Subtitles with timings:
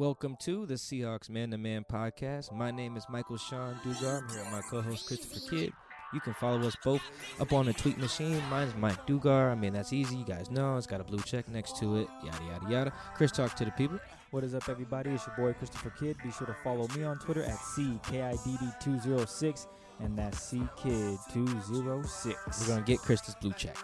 [0.00, 2.54] Welcome to the Seahawks Man to Man podcast.
[2.54, 4.22] My name is Michael Sean Dugar.
[4.22, 5.74] I'm here with my co-host Christopher Kidd.
[6.14, 7.02] You can follow us both
[7.38, 8.42] up on the tweet machine.
[8.48, 9.52] Mine's Mike Dugar.
[9.52, 10.16] I mean, that's easy.
[10.16, 12.08] You guys know it's got a blue check next to it.
[12.24, 12.90] Yada yada yada.
[13.14, 14.00] Chris, talk to the people.
[14.30, 15.10] What is up, everybody?
[15.10, 16.16] It's your boy Christopher Kidd.
[16.24, 19.66] Be sure to follow me on Twitter at CKIDD206,
[19.98, 22.60] and that's CKid206.
[22.62, 23.76] We're gonna get Chris's blue check.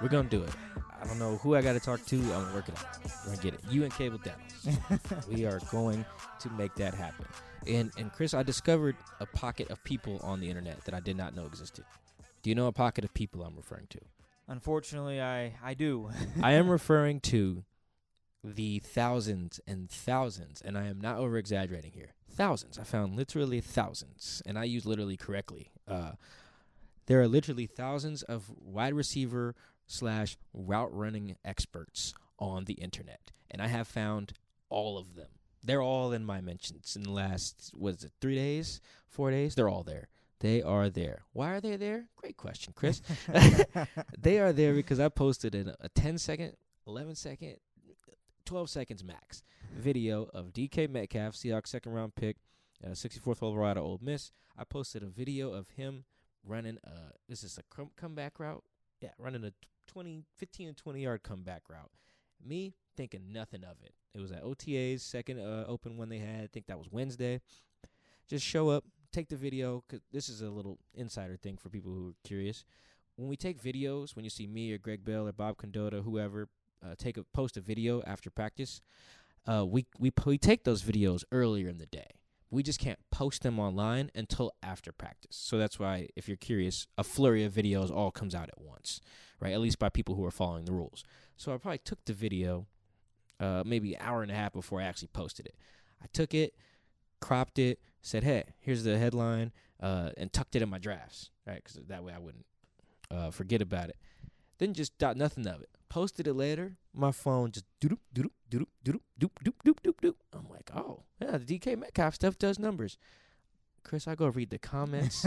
[0.00, 0.50] We're gonna do it.
[1.00, 2.16] I don't know who I got to talk to.
[2.16, 3.10] I'm working on it.
[3.24, 3.60] We're gonna get it.
[3.70, 5.26] You and Cable Dennis.
[5.28, 6.04] we are going
[6.40, 7.26] to make that happen.
[7.66, 11.16] And and Chris, I discovered a pocket of people on the internet that I did
[11.16, 11.84] not know existed.
[12.42, 13.98] Do you know a pocket of people I'm referring to?
[14.48, 16.10] Unfortunately, I I do.
[16.42, 17.64] I am referring to
[18.42, 22.14] the thousands and thousands, and I am not over exaggerating here.
[22.30, 22.78] Thousands.
[22.78, 25.72] I found literally thousands, and I use literally correctly.
[25.86, 26.12] Uh,
[27.06, 29.54] there are literally thousands of wide receiver
[29.88, 34.34] slash route running experts on the internet, and I have found
[34.68, 35.28] all of them.
[35.64, 39.56] They're all in my mentions in the last was it three days, four days?
[39.56, 40.08] They're all there.
[40.40, 41.24] They are there.
[41.32, 42.04] Why are they there?
[42.14, 43.02] Great question, Chris.
[44.18, 46.52] they are there because I posted a, a 10 second,
[46.86, 47.56] 11 second,
[48.44, 49.42] 12 seconds max
[49.76, 52.36] video of DK Metcalf, Seahawks second round pick,
[52.84, 54.30] uh, 64th overall out of Ole Miss.
[54.56, 56.04] I posted a video of him
[56.44, 58.64] running uh this is a com- comeback route.
[59.00, 59.52] Yeah, running a
[59.88, 61.90] 20 15 and 20 yard comeback route.
[62.44, 63.94] Me thinking nothing of it.
[64.14, 66.44] It was at OTA's second uh, open one they had.
[66.44, 67.40] I think that was Wednesday.
[68.28, 71.92] Just show up, take the video cuz this is a little insider thing for people
[71.92, 72.64] who are curious.
[73.16, 76.48] When we take videos, when you see me or Greg Bell or Bob Condotta, whoever,
[76.84, 78.80] uh, take a post a video after practice,
[79.46, 82.10] uh, we we we take those videos earlier in the day.
[82.50, 85.36] We just can't post them online until after practice.
[85.36, 89.02] So that's why, if you're curious, a flurry of videos all comes out at once,
[89.40, 89.52] right?
[89.52, 91.04] At least by people who are following the rules.
[91.36, 92.66] So I probably took the video,
[93.40, 95.54] uh, maybe an hour and a half before I actually posted it.
[96.02, 96.54] I took it,
[97.20, 101.62] cropped it, said, "Hey, here's the headline," uh, and tucked it in my drafts, right?
[101.62, 102.46] Because that way I wouldn't
[103.10, 103.96] uh, forget about it.
[104.58, 105.70] Then just thought nothing of it.
[105.88, 106.76] Posted it later.
[106.92, 110.14] My phone just doop doop doop doop doop doop doop doop doop.
[110.32, 112.98] I'm like, oh yeah, the DK Metcalf stuff does numbers.
[113.84, 115.24] Chris, I go read the comments.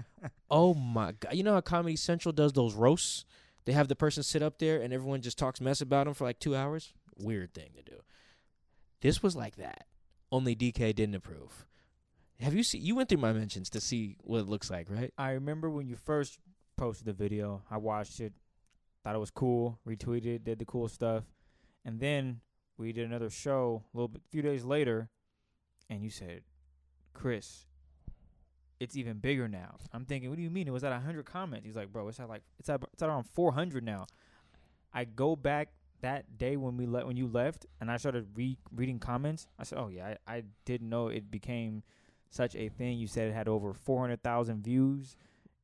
[0.50, 1.34] oh my god!
[1.34, 3.24] You know how Comedy Central does those roasts?
[3.66, 6.24] They have the person sit up there and everyone just talks mess about him for
[6.24, 6.92] like two hours.
[7.18, 8.00] Weird thing to do.
[9.00, 9.86] This was like that.
[10.30, 11.66] Only DK didn't approve.
[12.40, 12.82] Have you seen?
[12.82, 15.12] You went through my mentions to see what it looks like, right?
[15.16, 16.38] I remember when you first
[16.76, 17.62] posted the video.
[17.70, 18.32] I watched it,
[19.02, 21.24] thought it was cool, retweeted, did the cool stuff,
[21.84, 22.40] and then
[22.76, 25.08] we did another show a little bit, few days later,
[25.88, 26.42] and you said,
[27.12, 27.66] "Chris,
[28.80, 30.68] it's even bigger now." I'm thinking, "What do you mean?
[30.68, 33.08] It was at 100 comments." He's like, "Bro, it's at like it's at it's at
[33.08, 34.06] around 400 now."
[34.92, 35.70] I go back
[36.02, 39.46] that day when we let when you left, and I started re- reading comments.
[39.58, 41.82] I said, "Oh yeah, I, I didn't know it became
[42.30, 45.16] such a thing." You said it had over 400,000 views,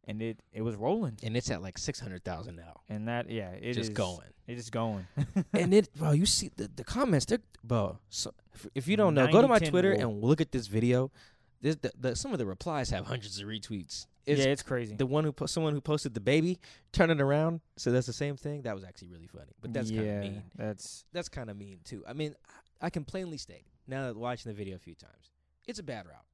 [0.06, 1.18] and it it was rolling.
[1.22, 2.80] And it's at like six hundred thousand now.
[2.88, 4.26] And that, yeah, it just is- going.
[4.46, 5.06] It's just going.
[5.52, 7.26] and it, bro, you see the, the comments.
[7.26, 7.98] They're, bro.
[8.08, 10.00] So if, if you don't know, go to my Twitter rule.
[10.00, 11.12] and look at this video.
[11.60, 14.06] This, the, the, some of the replies have hundreds of retweets.
[14.26, 14.94] It's yeah, it's crazy.
[14.94, 16.58] the one who po- someone who posted the baby
[16.92, 17.60] turning around.
[17.76, 18.62] So that's the same thing.
[18.62, 19.52] That was actually really funny.
[19.60, 20.42] But that's kind yeah, of mean.
[20.56, 22.04] that's That's kind of mean too.
[22.08, 25.32] I mean, I I can plainly state now that watching the video a few times,
[25.66, 26.24] it's a bad route.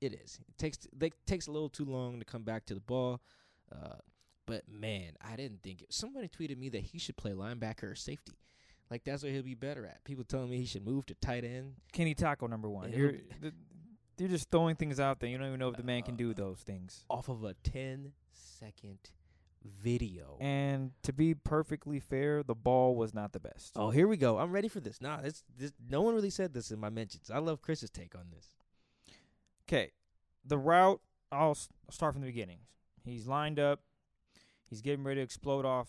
[0.00, 0.38] It is.
[0.48, 3.20] It takes they takes a little too long to come back to the ball.
[3.70, 3.96] Uh,
[4.46, 5.92] but man, I didn't think it.
[5.92, 8.32] Somebody tweeted me that he should play linebacker or safety.
[8.90, 10.02] Like that's what he'll be better at.
[10.04, 11.74] People telling me he should move to tight end.
[11.92, 12.90] Kenny Taco number one.
[12.90, 13.54] Be- th-
[14.20, 15.28] you're just throwing things out there.
[15.28, 17.04] You don't even know if the man can do Uh, those things.
[17.10, 18.98] off of a 10 second
[19.64, 20.36] video.
[20.40, 23.72] And to be perfectly fair, the ball was not the best.
[23.76, 24.38] oh, here we go.
[24.38, 25.00] I'm ready for this.
[25.00, 27.30] Nah, this, this no one really said this in my mentions.
[27.30, 28.54] I love Chris's take on this.
[29.68, 29.90] Okay,
[30.44, 31.00] the route.
[31.32, 32.58] I'll s- start from the beginning.
[33.04, 33.80] He's lined up.
[34.68, 35.88] He's getting ready to explode off.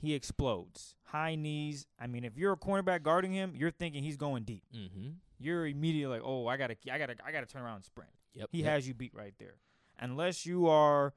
[0.00, 0.94] He explodes.
[1.04, 1.86] High knees.
[1.98, 4.62] I mean, if you're a cornerback guarding him, you're thinking he's going deep.
[4.74, 5.08] Mm-hmm.
[5.40, 8.10] You're immediately like, oh, I gotta, I gotta, I gotta turn around and sprint.
[8.34, 8.48] Yep.
[8.52, 8.68] He yep.
[8.68, 9.54] has you beat right there.
[9.98, 11.14] Unless you are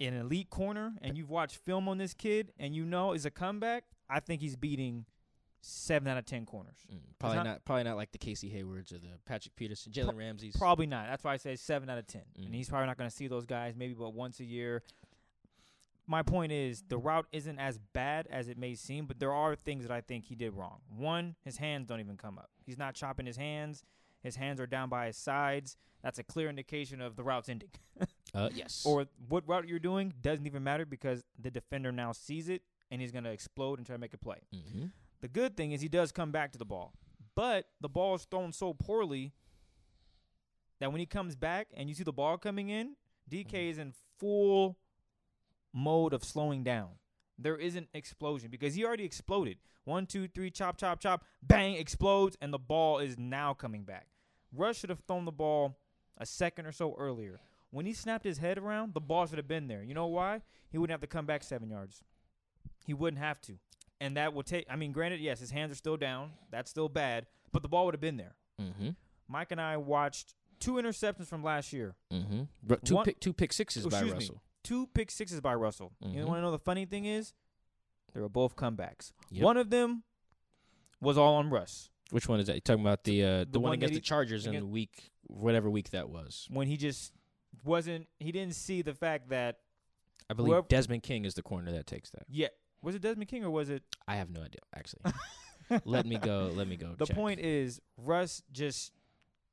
[0.00, 3.30] an elite corner and you've watched film on this kid and you know is a
[3.30, 5.06] comeback, I think he's beating
[5.62, 6.78] seven out of ten corners.
[6.92, 10.16] Mm, probably not- not, Probably not like the Casey Haywards or the Patrick Peterson, Jalen
[10.16, 10.56] Ramsey's.
[10.56, 11.06] Probably not.
[11.06, 12.22] That's why I say seven out of ten.
[12.38, 12.46] Mm.
[12.46, 14.82] And he's probably not going to see those guys maybe but once a year.
[16.10, 19.54] My point is the route isn't as bad as it may seem, but there are
[19.54, 20.80] things that I think he did wrong.
[20.96, 22.50] One, his hands don't even come up.
[22.66, 23.84] He's not chopping his hands.
[24.20, 25.76] His hands are down by his sides.
[26.02, 27.70] That's a clear indication of the route's ending.
[28.34, 28.82] uh, yes.
[28.84, 33.00] or what route you're doing doesn't even matter because the defender now sees it and
[33.00, 34.38] he's going to explode and try to make a play.
[34.52, 34.86] mm-hmm.
[35.20, 36.92] The good thing is he does come back to the ball,
[37.36, 39.32] But the ball is thrown so poorly
[40.80, 42.96] that when he comes back and you see the ball coming in,
[43.30, 43.70] DK Mhm.
[43.70, 44.76] is in full
[45.72, 46.88] mode of slowing down.
[47.38, 49.58] There isn't explosion because he already exploded.
[49.84, 54.06] One, two, three, chop, chop, chop, bang, explodes, and the ball is now coming back.
[54.54, 55.78] Russ should have thrown the ball
[56.18, 57.40] a second or so earlier.
[57.70, 59.82] When he snapped his head around, the ball should have been there.
[59.82, 60.42] You know why?
[60.70, 62.02] He wouldn't have to come back seven yards.
[62.84, 63.54] He wouldn't have to.
[64.00, 66.32] And that would take, I mean, granted, yes, his hands are still down.
[66.50, 68.34] That's still bad, but the ball would have been there.
[68.60, 68.90] Mm-hmm.
[69.28, 72.74] Mike and I watched two interceptions from last year, Mm-hmm.
[72.84, 74.34] Two One- pick two pick sixes by Russell.
[74.34, 74.40] me.
[74.62, 75.92] Two pick sixes by Russell.
[76.00, 76.26] You Mhm.
[76.26, 77.32] want to know the funny thing is?
[78.12, 79.12] They were both comebacks.
[79.30, 79.42] Yep.
[79.44, 80.02] One of them
[81.00, 82.56] was all on Russ Which one is that?
[82.56, 84.66] You talking about the uh, the, The one one against he- the Chargers in the
[84.66, 86.46] week, whatever week that was.
[86.50, 87.12] when he just
[87.64, 89.60] wasn't, he didn't see the fact that,
[90.28, 92.24] I believe Whoever- Desmond King is the corner that takes that.
[92.28, 92.48] yeah,
[92.82, 93.82] was it Desmond King or was it?
[94.08, 95.02] I have no idea actually.
[95.84, 96.50] let me go.
[96.52, 96.94] Let me go.
[96.96, 97.14] The check.
[97.16, 98.92] point is, Russ just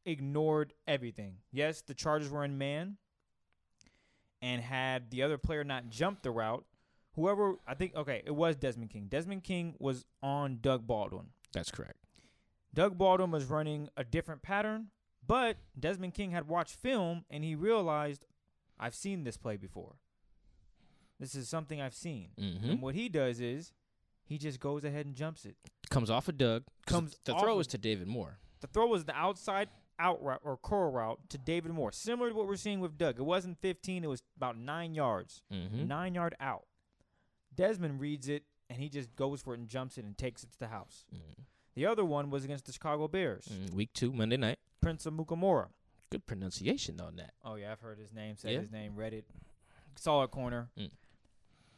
[0.06, 1.38] ignored everything.
[1.52, 2.98] Yes, the Chargers were in man,
[4.42, 6.66] and had the other player not jumped the route,
[7.16, 9.08] whoever I think, okay, it was Desmond King.
[9.10, 11.28] Desmond King was on Doug Baldwin.
[11.54, 11.98] That's correct.
[12.74, 14.88] Doug Baldwin was running a different pattern,
[15.26, 18.26] but Desmond King had watched film and he realized,
[18.80, 19.96] I've seen this play before.
[21.20, 22.30] This is something I've seen.
[22.40, 22.70] Mm-hmm.
[22.70, 23.72] And what he does is,
[24.24, 25.56] he just goes ahead and jumps it.
[25.90, 26.64] Comes off of Doug.
[26.86, 28.38] Comes The throw of- was to David Moore.
[28.62, 29.70] The throw was the outside
[30.00, 33.20] out route or curl route to David Moore, similar to what we're seeing with Doug.
[33.20, 35.88] It wasn't 15; it was about nine yards, Mm-hmm.
[35.88, 36.66] nine yard out.
[37.56, 40.52] Desmond reads it and he just goes for it and jumps it and takes it
[40.52, 41.06] to the house.
[41.76, 44.60] The other one was against the Chicago Bears, Mm, Week two, Monday night.
[44.82, 45.68] Prince Amukamara.
[46.10, 47.34] Good pronunciation on that.
[47.44, 48.36] Oh yeah, I've heard his name.
[48.38, 48.60] Said Yeah?
[48.60, 48.96] his name.
[48.96, 49.26] Read it.
[49.96, 50.70] Solid corner.
[50.78, 50.92] Mm.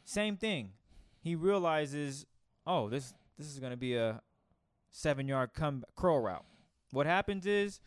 [0.04, 0.72] Same thing.
[1.22, 2.26] He realizes,
[2.66, 4.20] oh, this this is gonna be a
[4.90, 6.44] seven yard come curl route.
[6.92, 7.80] What happens is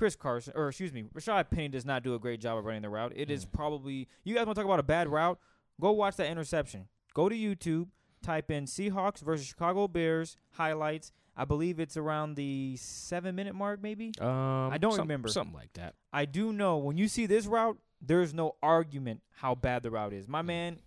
[0.00, 2.80] Chris Carson, or excuse me, Rashad Penny does not do a great job of running
[2.80, 3.12] the route.
[3.14, 3.52] It is Mm.
[3.52, 5.38] probably you guys want to talk about a bad route?
[5.78, 6.88] Go watch that interception.
[7.12, 7.88] Go to YouTube,
[8.22, 11.12] type in Seahawks versus Chicago Bears highlights.
[11.36, 14.12] I believe it's around the seven minute mark, maybe.
[14.22, 15.28] Um, I don't some- remember.
[15.28, 15.96] something like that.
[16.14, 20.14] I do know when you see this route, there's no argument how bad the route
[20.14, 20.26] is.
[20.26, 20.46] My Mm.
[20.46, 20.80] man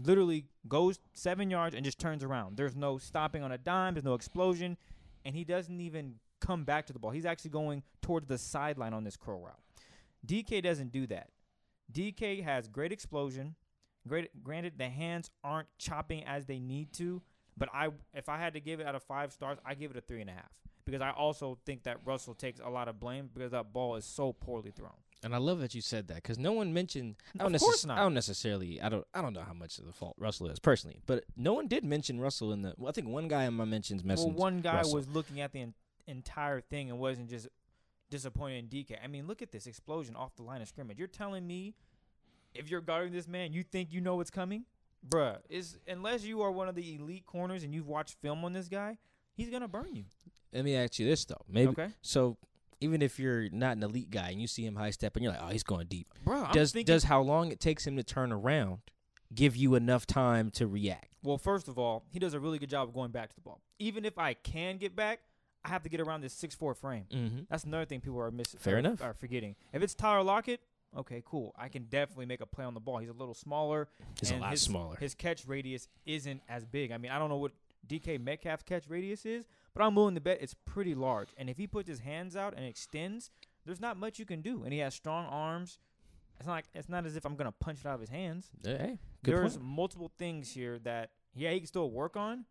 [0.00, 2.56] literally goes seven yards and just turns around.
[2.56, 3.94] There's no stopping on a dime.
[3.94, 4.76] There's no explosion,
[5.24, 7.10] and he doesn't even come back to the ball.
[7.10, 9.58] He's actually going towards the sideline on this curl route.
[10.26, 11.28] DK doesn't do that.
[11.92, 13.54] DK has great explosion.
[14.06, 14.30] Great.
[14.42, 17.20] Granted, the hands aren't chopping as they need to,
[17.56, 19.96] but I, if I had to give it out of five stars, I give it
[19.96, 20.50] a three and a half
[20.86, 24.04] because I also think that Russell takes a lot of blame because that ball is
[24.04, 24.92] so poorly thrown.
[25.22, 27.16] And I love that you said that because no one mentioned.
[27.38, 27.98] I don't, Of course necess- not.
[27.98, 28.80] I don't necessarily.
[28.80, 29.06] I don't.
[29.12, 31.84] I don't know how much of the fault Russell is personally, but no one did
[31.84, 32.72] mention Russell in the.
[32.78, 34.34] Well, I think one guy in my mentions Well, mentioned.
[34.36, 34.94] one guy Russell.
[34.94, 35.60] was looking at the
[36.10, 37.48] entire thing and wasn't just
[38.10, 38.96] disappointed in DK.
[39.02, 40.98] I mean, look at this explosion off the line of scrimmage.
[40.98, 41.74] You're telling me
[42.54, 44.64] if you're guarding this man, you think you know what's coming?
[45.08, 48.52] Bruh, is unless you are one of the elite corners and you've watched film on
[48.52, 48.98] this guy,
[49.34, 50.04] he's gonna burn you.
[50.52, 51.42] Let me ask you this though.
[51.48, 52.36] Maybe okay, so.
[52.82, 55.32] Even if you're not an elite guy and you see him high step and you're
[55.34, 56.06] like, oh, he's going deep.
[56.24, 56.44] bro.
[56.44, 58.78] I'm does thinking, does how long it takes him to turn around
[59.34, 61.10] give you enough time to react?
[61.22, 63.42] well, first of all, he does a really good job of going back to the
[63.42, 63.60] ball.
[63.78, 65.20] Even if I can get back,
[65.64, 67.04] I have to get around this six four frame.
[67.12, 67.40] Mm-hmm.
[67.50, 68.60] That's another thing people are missing.
[68.60, 69.02] Fair are, enough.
[69.02, 69.56] Are forgetting.
[69.72, 70.60] If it's Tyler Lockett,
[70.96, 71.54] okay, cool.
[71.58, 72.98] I can definitely make a play on the ball.
[72.98, 73.88] He's a little smaller.
[74.18, 74.96] He's a lot his, smaller.
[74.96, 76.92] His catch radius isn't as big.
[76.92, 77.52] I mean, I don't know what
[77.86, 81.28] DK Metcalf's catch radius is, but I'm willing to bet it's pretty large.
[81.36, 83.30] And if he puts his hands out and extends,
[83.66, 84.62] there's not much you can do.
[84.64, 85.78] And he has strong arms.
[86.38, 88.48] It's not like it's not as if I'm gonna punch it out of his hands.
[88.64, 89.68] hey, good There's point.
[89.68, 92.46] multiple things here that yeah he can still work on,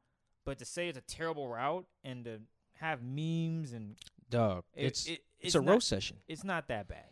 [0.45, 2.39] but to say it's a terrible route and to
[2.79, 3.95] have memes and
[4.29, 6.17] Dog, it- it's it- it's, a not- roast session.
[6.27, 7.05] it's not that bad.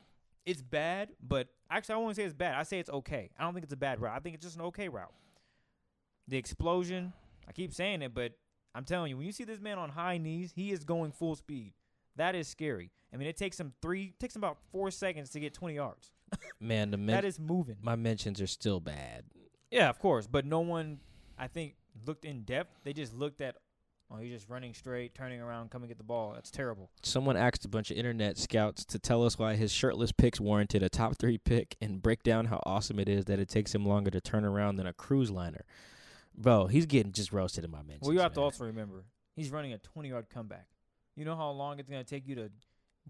[0.46, 2.56] It's bad, but actually, I won't say it's bad.
[2.56, 3.32] I say it's okay.
[3.38, 4.16] I don't think it's a bad route.
[4.16, 5.14] I think it's just an okay route.
[6.28, 7.14] The explosion,
[7.48, 8.34] I keep saying it, but
[8.76, 11.36] I'm telling you, when you see this man on high knees, he is going full
[11.36, 11.74] speed.
[12.16, 12.92] That is scary.
[13.14, 16.12] I mean, it takes him three, takes him about four seconds to get 20 yards.
[16.60, 17.78] Man, the men- that is moving.
[17.82, 19.24] my mentions are still bad.
[19.72, 21.00] Yeah, of course, but no one,
[21.38, 22.74] I think, looked in depth.
[22.84, 23.56] They just looked at,
[24.12, 26.34] oh, he's just running straight, turning around, coming at the ball.
[26.34, 26.90] That's terrible.
[27.04, 30.84] Someone asked a bunch of internet scouts to tell us why his shirtless picks warranted
[30.84, 33.86] a top three pick and break down how awesome it is that it takes him
[33.86, 35.66] longer to turn around than a cruise liner.
[36.36, 38.04] Bro, he's getting just roasted in my mentions.
[38.04, 40.68] Well, you have to also remember he's running a 20 yard comeback.
[41.16, 42.52] You know how long it's going to take you to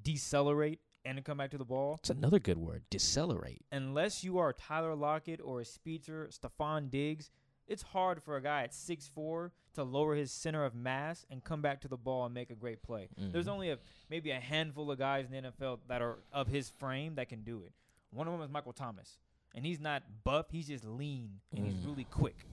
[0.02, 1.98] decelerate and to come back to the ball?
[2.00, 2.84] It's another good word.
[2.90, 3.66] Decelerate.
[3.72, 7.32] Unless you are Tyler Lockett or a Speedster, Stefon Diggs,
[7.68, 11.44] it's hard for a guy at six four to lower his center of mass and
[11.44, 13.10] come back to the ball and make a great play.
[13.18, 13.52] There's Mhm.
[13.52, 17.16] only a maybe a handful of guys in the NFL that are of his frame
[17.16, 17.74] that can do it.
[18.12, 19.20] One of them is Michael Thomas,
[19.54, 21.86] and he's not buff; he's just lean and he's Mm.
[21.88, 22.46] really quick.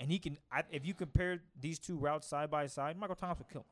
[0.00, 0.36] And he can.
[0.50, 3.66] I, if you compare these two routes side by side, Michael Thomas will kill him.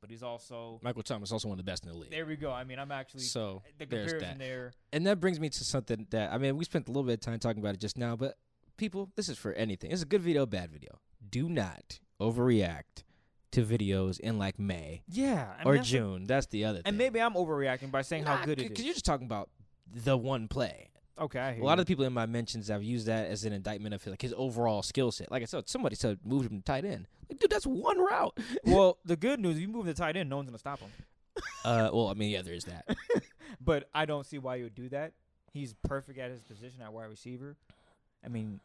[0.00, 2.10] But he's also Michael Thomas is also one of the best in the league.
[2.10, 2.24] there.
[2.24, 2.50] We go.
[2.52, 4.44] I mean, I'm actually So the there's comparison that.
[4.44, 4.72] there.
[4.92, 7.20] and that brings me to something that I mean, we spent a little bit of
[7.20, 8.38] time talking about it just now, but
[8.78, 9.90] people, this is for anything.
[9.90, 11.00] It's a good video, bad video.
[11.28, 13.04] Do not overreact
[13.50, 16.24] to videos in like May Yeah, I mean, or that's June.
[16.24, 16.84] That's the other thing.
[16.86, 18.68] And maybe I'm overreacting by saying how good it is.
[18.70, 19.50] Because you're just talking about
[19.94, 20.90] the one play.
[21.18, 21.80] Okay, I hear A lot you.
[21.80, 24.34] of the people in my mentions have used that as an indictment of like his
[24.36, 25.30] overall skill set.
[25.32, 27.08] Like I said, somebody said move him to tight end.
[27.28, 28.38] Like, dude, that's one route.
[28.64, 30.90] well, the good news, if you move the tight end, no one's gonna stop him.
[31.64, 32.86] uh, well, I mean, yeah, there is that.
[33.60, 35.12] But I don't see why you would do that.
[35.52, 37.56] He's perfect at his position at wide receiver.
[38.24, 38.60] I mean,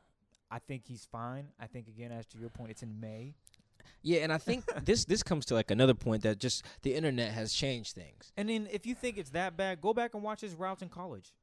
[0.53, 1.47] I think he's fine.
[1.59, 3.33] I think again, as to your point, it's in May.
[4.01, 7.31] Yeah, and I think this this comes to like another point that just the internet
[7.31, 8.31] has changed things.
[8.37, 10.89] And then if you think it's that bad, go back and watch his routes in
[10.89, 11.33] college.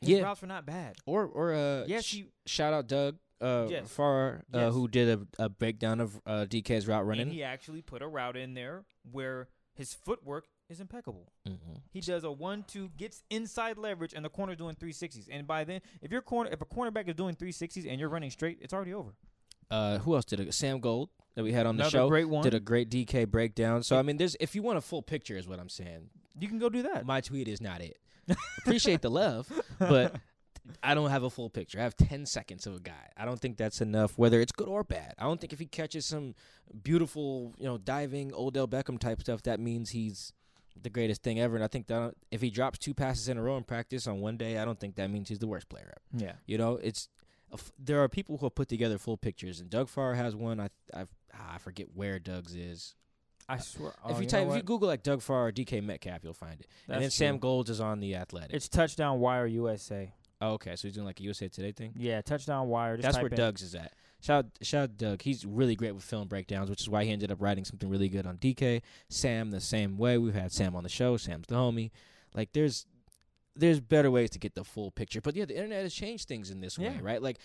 [0.00, 0.22] His Yeah.
[0.24, 0.96] routes were not bad.
[1.06, 3.88] Or or uh, Yes, sh- he shout out Doug uh Yes.
[3.90, 4.72] Farrar uh, Yes.
[4.74, 5.08] who did
[5.38, 7.30] a, a breakdown of uh, DK's route and running.
[7.30, 11.30] he actually put a route in there where his footwork is impeccable.
[11.46, 11.82] Mhm.
[11.90, 15.28] He does a one-two, gets inside leverage, and the corner's doing 360s.
[15.30, 18.30] And by then, if your corner, if a cornerback is doing 360s and you're running
[18.30, 19.14] straight, it's already over.
[19.70, 20.52] Uh, who else did it?
[20.54, 22.42] Sam Gold that we had on the show great one.
[22.42, 23.82] did a great DK breakdown.
[23.82, 26.10] So I mean, there's if you want a full picture, is what I'm saying.
[26.38, 27.06] you can go do that.
[27.06, 27.98] My tweet is not it.
[28.58, 30.16] Appreciate the love, but
[30.82, 31.78] I don't have a full picture.
[31.78, 33.10] I have 10 seconds of a guy.
[33.16, 35.14] I don't think that's enough, whether it's good or bad.
[35.18, 36.34] I don't think if he catches some
[36.82, 40.32] beautiful, you know, diving Odell Beckham type stuff, that means he's
[40.80, 41.54] the greatest thing ever.
[41.54, 44.20] And I think that if he drops two passes in a row in practice on
[44.20, 46.24] one day, I don't think that means he's the worst player ever.
[46.24, 46.32] yeah.
[46.46, 47.08] You know, it's
[47.78, 50.60] there are people who have put together full pictures, and Doug Farrar has one.
[50.60, 52.94] I I ah, I forget where Doug's is.
[53.48, 53.90] I swear.
[54.08, 54.62] if oh, you type, if you?
[54.62, 56.66] Google like Doug Farrar or DK Metcalf, you'll find it.
[56.86, 57.40] and then That's Sam true.
[57.40, 58.54] Golds is on the Athletic.
[58.54, 60.12] It's touchdown wire USA.
[60.40, 61.92] oh, okay, so he's doing like a USA Today thing.
[61.96, 62.96] Yeah, touchdown wire.
[62.96, 63.92] Just That's where in- Doug's is at.
[64.24, 65.22] Shout shout out Doug.
[65.22, 68.08] He's really great with film breakdowns, which is why he ended up writing something really
[68.08, 68.80] good on DK.
[69.10, 70.16] Sam the same way.
[70.16, 71.18] We've had Sam on the show.
[71.18, 71.90] Sam's the homie.
[72.34, 72.86] Like there's
[73.54, 75.20] there's better ways to get the full picture.
[75.20, 77.20] But yeah, the internet has changed things in this way, right?
[77.20, 77.36] Like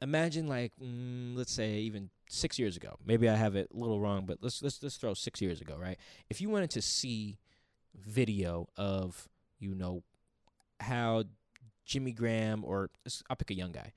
[0.00, 2.94] imagine like mm, let's say even six years ago.
[3.04, 5.76] Maybe I have it a little wrong, but let's let's let's throw six years ago,
[5.76, 5.98] right?
[6.30, 7.38] If you wanted to see
[7.96, 10.04] video of you know
[10.78, 11.24] how
[11.84, 12.90] Jimmy Graham or
[13.28, 13.92] I'll pick a young guy,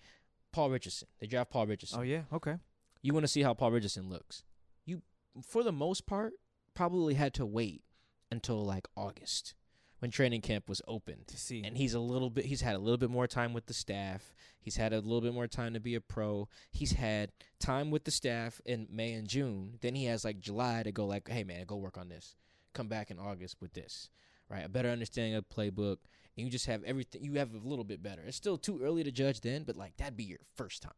[0.56, 1.10] Paul Richardson.
[1.20, 2.00] They draft Paul Richardson.
[2.00, 2.22] Oh yeah.
[2.32, 2.56] Okay.
[3.02, 4.44] You want to see how Paul Richardson looks.
[4.86, 5.02] You,
[5.46, 6.32] for the most part,
[6.74, 7.84] probably had to wait
[8.32, 9.54] until like August
[10.00, 11.26] when training camp was open.
[11.28, 11.62] To see.
[11.62, 12.46] And he's a little bit.
[12.46, 14.34] He's had a little bit more time with the staff.
[14.62, 16.48] He's had a little bit more time to be a pro.
[16.72, 19.78] He's had time with the staff in May and June.
[19.82, 21.06] Then he has like July to go.
[21.06, 22.38] Like, hey man, go work on this.
[22.74, 24.10] Come back in August with this.
[24.48, 25.98] Right, a better understanding of playbook,
[26.38, 27.24] and you just have everything.
[27.24, 28.22] You have a little bit better.
[28.26, 30.92] It's still too early to judge then, but like that'd be your first time.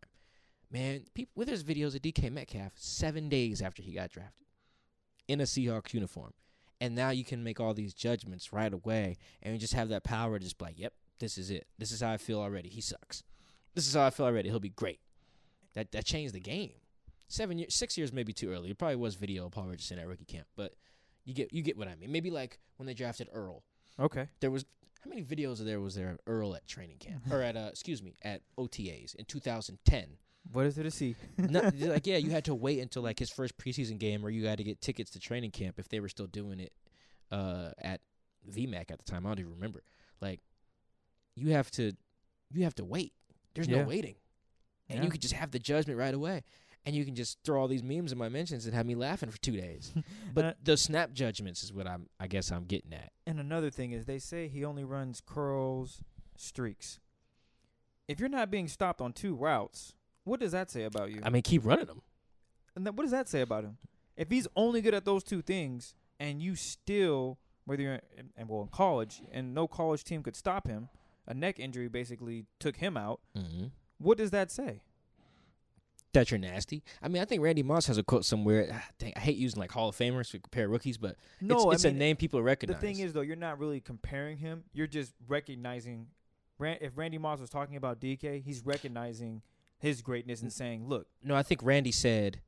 [0.72, 4.48] Man, people with his videos of DK Metcalf seven days after he got drafted
[5.28, 6.34] in a Seahawks uniform.
[6.80, 10.04] And now you can make all these judgments right away and you just have that
[10.04, 11.68] power to just be like, yep, this is it.
[11.78, 12.70] This is how I feel already.
[12.70, 13.24] He sucks.
[13.74, 14.50] This is how I feel already.
[14.50, 15.00] He'll be great.
[15.74, 16.72] That that changed the game.
[17.28, 18.70] Seven years, six years maybe too early.
[18.70, 20.74] It probably was video of Paul Richardson at rookie camp, but
[21.26, 22.12] you get you get what I mean.
[22.12, 23.64] Maybe like when they drafted Earl,
[24.00, 24.30] okay.
[24.40, 24.66] there was
[25.04, 28.02] how many videos there was there of Earl at training camp or at uh excuse
[28.02, 30.18] me at OTAs in 2010.
[30.54, 31.16] What is there to see?
[31.38, 34.48] no, like yeah, you had to wait until like his first preseason game, or you
[34.48, 36.72] had to get tickets to training camp if they were still doing it
[37.32, 38.00] uh, at
[38.50, 39.26] VMAC at the time.
[39.26, 39.84] I don't even remember.
[40.22, 40.40] Like
[41.36, 41.92] you have to,
[42.54, 43.14] you have to wait.
[43.56, 43.82] There's Yeah.
[43.82, 44.16] no waiting,
[44.90, 45.04] and Yeah.
[45.06, 46.44] you could just have the judgment right away,
[46.88, 49.30] and you can just throw all these memes in my mentions and have me laughing
[49.30, 49.94] for two days.
[50.34, 52.08] But Uh, the snap judgments is what I'm.
[52.18, 53.12] I guess I'm getting at.
[53.26, 56.02] And another thing is they say he only runs curls,
[56.38, 57.00] streaks.
[58.08, 61.20] If you're not being stopped on two routes, what does that say about you?
[61.24, 62.02] I mean, keep running them.
[62.76, 63.78] And then what does that say about him?
[64.16, 68.48] If he's only good at those two things, and you still, whether you're in, and
[68.48, 70.88] well in college, and no college team could stop him,
[71.28, 73.20] a neck injury basically took him out.
[73.38, 73.66] Mm-hmm.
[73.98, 74.84] What does that say?
[76.14, 76.84] That you're nasty.
[77.02, 78.70] I mean, I think Randy Moss has a quote somewhere.
[78.74, 81.76] ah, Dang, I hate using like Hall of Famers to compare rookies, but No, it's,
[81.84, 82.80] it's I mean, a name people recognize.
[82.82, 84.64] the thing is though, you're not really comparing him.
[84.74, 86.08] You're just recognizing.
[86.60, 89.44] If Randy Moss was talking about DK, he's recognizing
[89.78, 92.42] his greatness and saying, "Look, No, I think Randy said,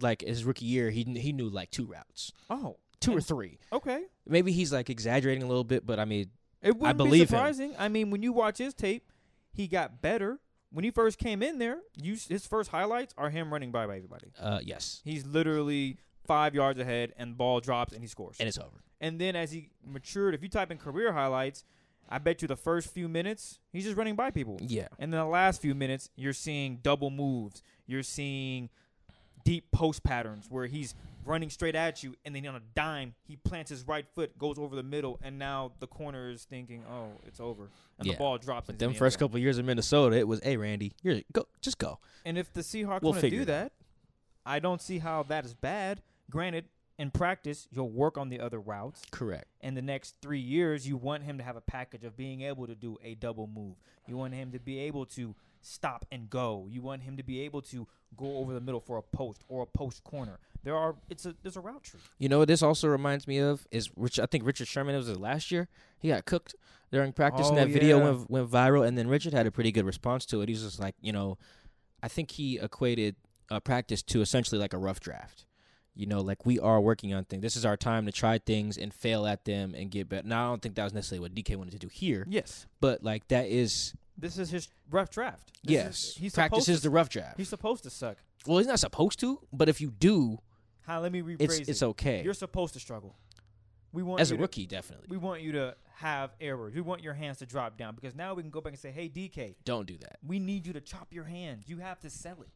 [0.00, 3.58] like his rookie year, he he knew like two routes, oh, two or three.
[3.70, 6.30] okay." Maybe he's like exaggerating a little bit, but I mean,
[6.62, 7.26] It wouldn't believe be him.
[7.26, 7.74] surprising.
[7.78, 9.12] I mean, when you watch his tape,
[9.52, 10.38] he got better
[10.72, 13.96] when he first came in there, you his first highlights are him running by by
[13.96, 14.32] everybody.
[14.40, 18.36] Uh, yes, He's literally five yards ahead, and ball drops, and he scores.
[18.38, 18.82] and it's over.
[19.00, 21.64] And then as he matured, if you type in career highlights,
[22.08, 24.58] I bet you the first few minutes he's just running by people.
[24.60, 27.62] Yeah, And then the last few minutes, you're seeing double moves.
[27.86, 28.68] You're seeing
[29.44, 33.36] deep post patterns where he's running straight at you, and then on a dime, he
[33.36, 37.12] plants his right foot, goes over the middle, and now the corner is thinking, "Oh,
[37.26, 38.14] it's over," and Yeah.
[38.14, 38.66] the ball drops.
[38.66, 39.28] but them the first zone.
[39.28, 41.98] couple years in Minnesota, it was, hey Randy, you're go, just go.
[42.24, 43.72] And if the Seahawks We'll want to do that,
[44.46, 46.02] I don't see how that is bad.
[46.30, 46.66] Granted,
[46.98, 49.02] in practice, you'll work on the other routes.
[49.10, 49.46] Correct.
[49.62, 52.66] in the next three years, you want him to have a package of being able
[52.66, 53.76] to do a double move.
[54.06, 56.66] You want him to be able to stop and go.
[56.68, 57.86] You want him to be able to
[58.16, 60.38] go over the middle for a post or a post corner.
[60.62, 62.00] There are it's a there's a route tree.
[62.18, 64.18] You know what this also reminds me of is Rich.
[64.18, 65.68] I think Richard Sherman it was his last year.
[65.98, 66.54] He got cooked
[66.92, 68.86] during practice, and Oh, that video went went viral.
[68.86, 70.48] And then Richard had a pretty good response to it.
[70.48, 71.38] He's just like, you know,
[72.02, 73.16] I think he equated
[73.50, 75.46] uh, practice to essentially like a rough draft.
[75.94, 77.42] You know, like we are working on things.
[77.42, 80.26] This is our time to try things and fail at them and get better.
[80.26, 83.02] Now, I don't think that was necessarily what DK wanted to do here, Yes, but
[83.02, 85.50] like that is this is his rough draft.
[85.64, 86.04] This yes.
[86.04, 87.36] is, he's practice supposed is to, the rough draft.
[87.36, 88.16] He's supposed to suck.
[88.46, 90.38] well, he's not supposed to, but if you do,
[90.82, 91.00] How?
[91.00, 91.68] Let me rephrase it's it.
[91.68, 92.22] it's okay.
[92.22, 93.16] You're supposed to struggle.
[93.92, 95.06] We want As a to- rookie, definitely.
[95.10, 96.74] we want you to have errors.
[96.74, 98.90] We want your hands to drop down because now we can go back and say,
[98.90, 100.18] "Hey, DK, Don't do that.
[100.26, 101.64] We need you to chop your hands.
[101.68, 102.48] You have to sell it.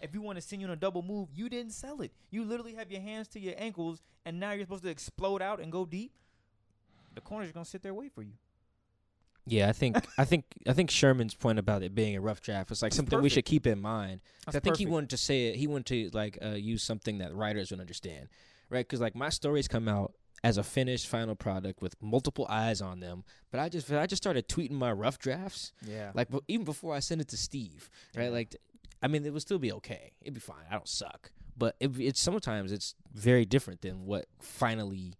[0.00, 2.12] If you want to send you on a double move, you didn't sell it.
[2.30, 5.58] You literally have your hands to your ankles, and now you're supposed to explode out
[5.60, 6.12] and go deep.
[7.14, 8.32] The corners are gonna sit there wait for you.
[9.46, 12.68] Yeah, I think I think I think Sherman's point about it being a rough draft
[12.70, 14.20] was like That's something we should keep in mind.
[14.48, 15.56] I think he wanted to say it.
[15.56, 18.28] He wanted to like uh, use something that writers would understand,
[18.70, 18.86] right?
[18.86, 23.00] Because like my stories come out as a finished final product with multiple eyes on
[23.00, 26.10] them, but I just I just started tweeting my rough drafts Yeah.
[26.14, 28.24] like even before I sent it to Steve, right?
[28.24, 28.30] Yeah.
[28.30, 28.56] Like,
[29.02, 30.12] I mean, it would still be okay.
[30.22, 30.64] It'd be fine.
[30.70, 35.14] I don't suck, but it, it's sometimes it's very different than what finally.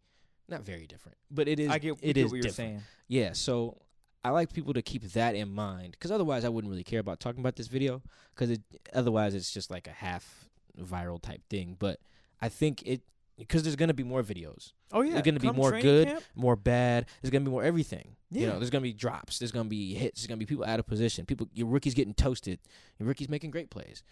[0.48, 1.70] Not very different, but it is.
[1.70, 2.54] I get, it is what you're different.
[2.54, 2.82] saying.
[3.08, 3.78] Yeah, so
[4.24, 7.20] I like people to keep that in mind because otherwise I wouldn't really care about
[7.20, 8.02] talking about this video
[8.34, 8.60] because it
[8.92, 10.48] otherwise it's just like a half
[10.80, 11.76] viral type thing.
[11.78, 12.00] But
[12.42, 13.02] I think it
[13.38, 15.12] because there's gonna be more videos, Oh yeah.
[15.12, 16.08] They're gonna be more good.
[16.08, 17.06] camp, more bad.
[17.20, 18.16] There's gonna be more everything.
[18.30, 18.48] You Yeah.
[18.48, 19.38] know, there's gonna be drops.
[19.38, 20.20] There's gonna be hits.
[20.20, 21.24] There's gonna be people out of position.
[21.26, 22.58] People, your rookies getting toasted.
[22.98, 24.02] Your rookies making great plays.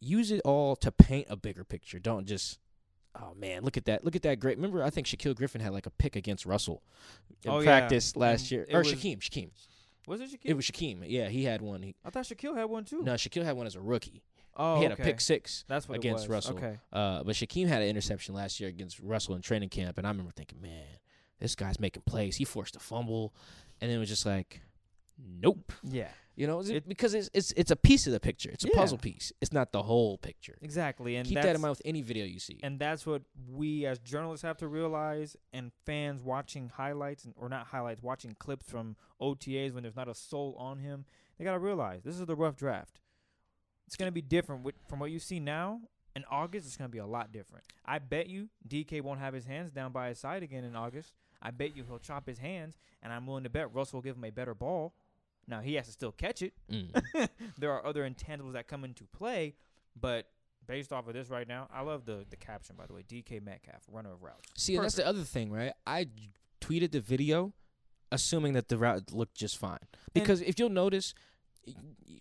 [0.00, 1.98] Use it all to paint a bigger picture.
[1.98, 2.58] Don't just.
[3.20, 4.04] Oh man, look at that!
[4.04, 4.56] Look at that great.
[4.56, 6.82] Remember, I think Shaquille Griffin had like a pick against Russell
[7.44, 7.64] in Oh, yeah.
[7.64, 9.18] practice last year, it or was- Shaquem.
[9.20, 9.50] Shaquem.
[10.06, 10.38] Was it Shaquille?
[10.44, 11.02] It was Shaquem.
[11.06, 11.82] Yeah, he had one.
[11.82, 13.02] He, I thought Shaquille had one too.
[13.02, 14.22] no, Shaquille had one as a rookie.
[14.56, 15.02] oh, he had okay.
[15.02, 16.28] a pick six That's what against.
[16.28, 16.56] Russell.
[16.56, 16.78] Okay.
[16.92, 20.10] Uh, but Shaquem had an interception last year against Russell in training camp, and I
[20.10, 20.84] remember thinking, man,
[21.40, 22.36] this guy's making plays.
[22.36, 23.34] He forced a fumble,
[23.80, 24.62] and then it was just like,
[25.18, 25.72] nope.
[25.82, 26.08] Yeah.
[26.38, 28.48] You know, It- because it's it's it's a piece of the picture.
[28.50, 28.76] It's a Yeah.
[28.76, 29.32] puzzle piece.
[29.40, 30.56] It's not the whole picture.
[30.62, 31.16] Exactly.
[31.16, 32.60] And Keep that's, that in mind with any video you see.
[32.62, 37.48] And that's what we as journalists have to realize, and fans watching highlights and, or
[37.48, 41.04] not highlights, watching clips from OTAs when there's not a soul on him.
[41.38, 43.00] They gotta realize this is the rough draft.
[43.88, 45.80] It's gonna be different with, from what you see now.
[46.14, 47.64] In August, it's gonna be a lot different.
[47.84, 51.14] I bet you DK won't have his hands down by his side again in August.
[51.42, 54.16] I bet you he'll chop his hands, and I'm willing to bet Russell will give
[54.16, 54.94] him a better ball.
[55.48, 56.52] Now he has to still catch it.
[56.70, 57.28] Mm.
[57.58, 59.54] there are other intangibles that come into play,
[59.98, 60.26] but
[60.66, 63.02] based off of this right now, I love the the caption by the way.
[63.02, 64.50] DK Metcalf, runner of routes.
[64.56, 65.72] See, and that's the other thing, right?
[65.86, 66.08] I
[66.60, 67.52] tweeted the video,
[68.12, 69.78] assuming that the route looked just fine.
[70.12, 71.14] Because if you'll notice,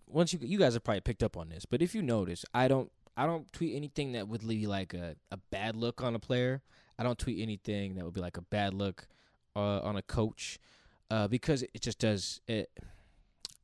[0.07, 2.67] once you you guys have probably picked up on this, but if you notice, I
[2.67, 6.19] don't I don't tweet anything that would leave like a, a bad look on a
[6.19, 6.61] player.
[6.99, 9.07] I don't tweet anything that would be like a bad look
[9.55, 10.59] uh, on a coach,
[11.11, 12.69] uh, because it just does it.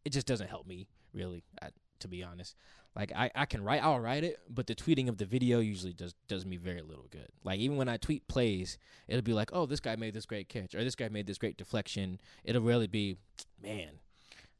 [0.05, 2.55] It just doesn't help me really, I, to be honest.
[2.95, 5.93] Like I, I can write, I'll write it, but the tweeting of the video usually
[5.93, 7.29] does does me very little good.
[7.43, 10.47] Like even when I tweet plays, it'll be like, oh, this guy made this great
[10.47, 12.19] catch, or this guy made this great deflection.
[12.43, 13.17] It'll really be,
[13.63, 13.99] man,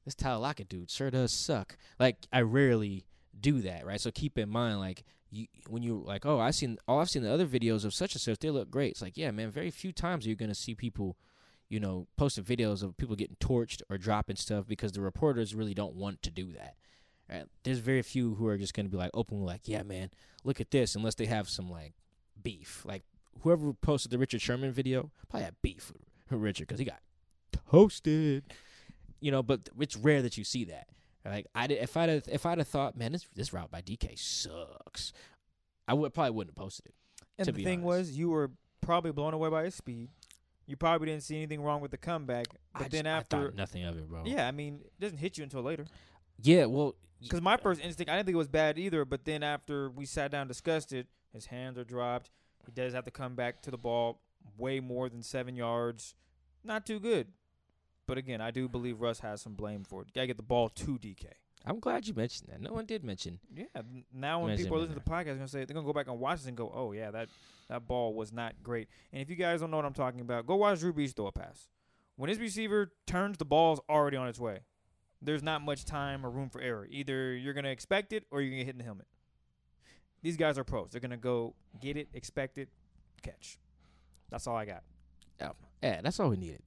[0.03, 1.77] this Lockett dude sure does suck.
[1.99, 3.06] Like I rarely
[3.39, 4.01] do that, right?
[4.01, 7.21] So keep in mind, like you when you're like, oh, I've seen, oh, I've seen
[7.21, 8.39] the other videos of such and such.
[8.39, 8.93] They look great.
[8.93, 9.51] It's like, yeah, man.
[9.51, 11.17] Very few times are you gonna see people,
[11.73, 15.73] you know, posting videos of people getting torched or dropping stuff because the reporters really
[15.73, 16.75] don't want to do that.
[17.27, 17.45] Right?
[17.63, 20.12] There's very few who are just gonna be like openly like, yeah, man,
[20.43, 21.93] look at this, unless they have some like
[22.43, 22.83] beef.
[22.86, 23.01] Like
[23.41, 26.03] whoever posted the Richard Sherman video probably had beef with
[26.39, 27.01] Richard because he got
[27.71, 28.43] toasted.
[29.19, 30.88] You know, but it's rare that you see that.
[31.25, 33.81] Like I did, if I'd have, if I'd have thought, man, this this route by
[33.81, 35.12] DK sucks,
[35.88, 36.95] I would probably wouldn't have posted it.
[37.39, 38.09] And to the thing honest.
[38.09, 40.09] was, you were probably blown away by his speed.
[40.65, 43.45] You probably didn't see anything wrong with the comeback, but I then just- I after,
[43.47, 44.23] thought nothing of it, bro.
[44.26, 45.86] yeah, I mean, it doesn't hit you until later.
[46.41, 49.06] Yeah, well, Because my first instinct, I didn't think it was bad either.
[49.06, 52.30] But then after we sat down and discussed it, his hands are dropped.
[52.65, 54.19] He does have to come back to the ball
[54.58, 56.15] way more than seven yards.
[56.65, 57.28] Not too good.
[58.06, 60.13] But again, I do believe Russ has some blame for it.
[60.13, 61.28] Gotta get the ball to DK.
[61.65, 62.62] I'm glad you mentioned that.
[62.62, 63.39] No one did mention.
[63.56, 63.65] Yeah.
[64.13, 66.08] Now when people are listening to the podcast, they're gonna say they're gonna go back
[66.08, 67.30] and watch this and go, "Oh yeah, that
[67.69, 70.45] that ball was not great." And if you guys don't know what I'm talking about,
[70.45, 71.69] go watch Drew Brees throw a pass.
[72.17, 74.60] When his receiver turns, the ball's already on its way.
[75.21, 76.86] There's not much time or room for error.
[76.89, 79.08] Either you're gonna expect it or you're gonna hit in the helmet.
[80.21, 80.91] These guys are pros.
[80.91, 82.69] They're gonna go get it, expect it,
[83.21, 83.58] catch.
[84.30, 84.84] That's all I got.
[85.41, 86.62] Oh, yeah, that's all we needed.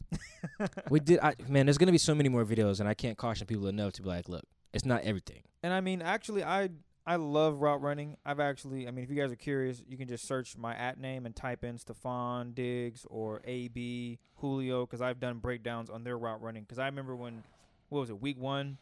[0.91, 1.21] we did.
[1.21, 3.93] I, man, there's gonna be so many more videos, and I can't caution people enough
[3.95, 5.43] to be like, look, it's not everything.
[5.63, 6.71] And I mean, actually, I
[7.07, 8.17] I love route running.
[8.27, 10.99] I've actually, I mean, if you guys are curious, you can just search my at
[10.99, 16.19] name and type in Stefon Diggs or AB Julio because I've done breakdowns on their
[16.19, 16.65] route running.
[16.65, 17.45] Because I remember when,
[17.91, 18.79] what was it, week one,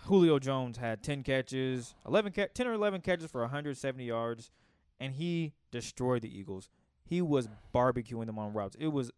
[0.00, 4.50] Julio Jones had 10 catches, 11 ca- 10 or 11 catches for 170 yards,
[4.98, 6.68] and he destroyed the Eagles.
[7.04, 8.76] He was barbecuing them on routes.
[8.80, 9.12] It was,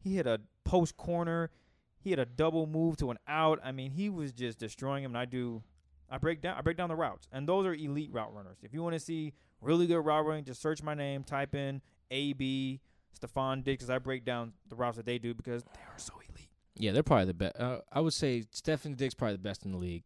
[0.00, 1.50] he hit a post corner.
[2.00, 3.60] He had a double move to an out.
[3.62, 5.10] I mean, he was just destroying him.
[5.12, 5.62] And I do,
[6.10, 8.56] I break down, I break down the routes, and those are elite route runners.
[8.62, 11.82] If you want to see really good route running, just search my name, type in
[12.10, 12.80] AB
[13.20, 16.14] Stefon Diggs, because I break down the routes that they do because they are so
[16.16, 16.48] elite.
[16.76, 17.60] Yeah, they're probably the best.
[17.60, 20.04] Uh, I would say Stefon Diggs probably the best in the league.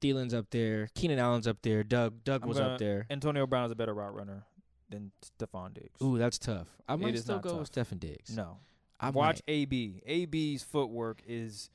[0.00, 0.88] Thielen's up there.
[0.94, 1.82] Keenan Allen's up there.
[1.82, 3.06] Doug Doug I'm was gonna- up there.
[3.10, 4.44] Antonio Brown is a better route runner
[4.90, 5.10] than
[5.40, 6.00] Stefon Diggs.
[6.02, 6.68] Ooh, that's tough.
[6.88, 7.58] I might still not go tough.
[7.60, 8.36] with Stefon Diggs.
[8.36, 8.58] no,
[9.00, 9.52] I watch might.
[9.52, 10.02] AB.
[10.06, 11.70] AB's footwork is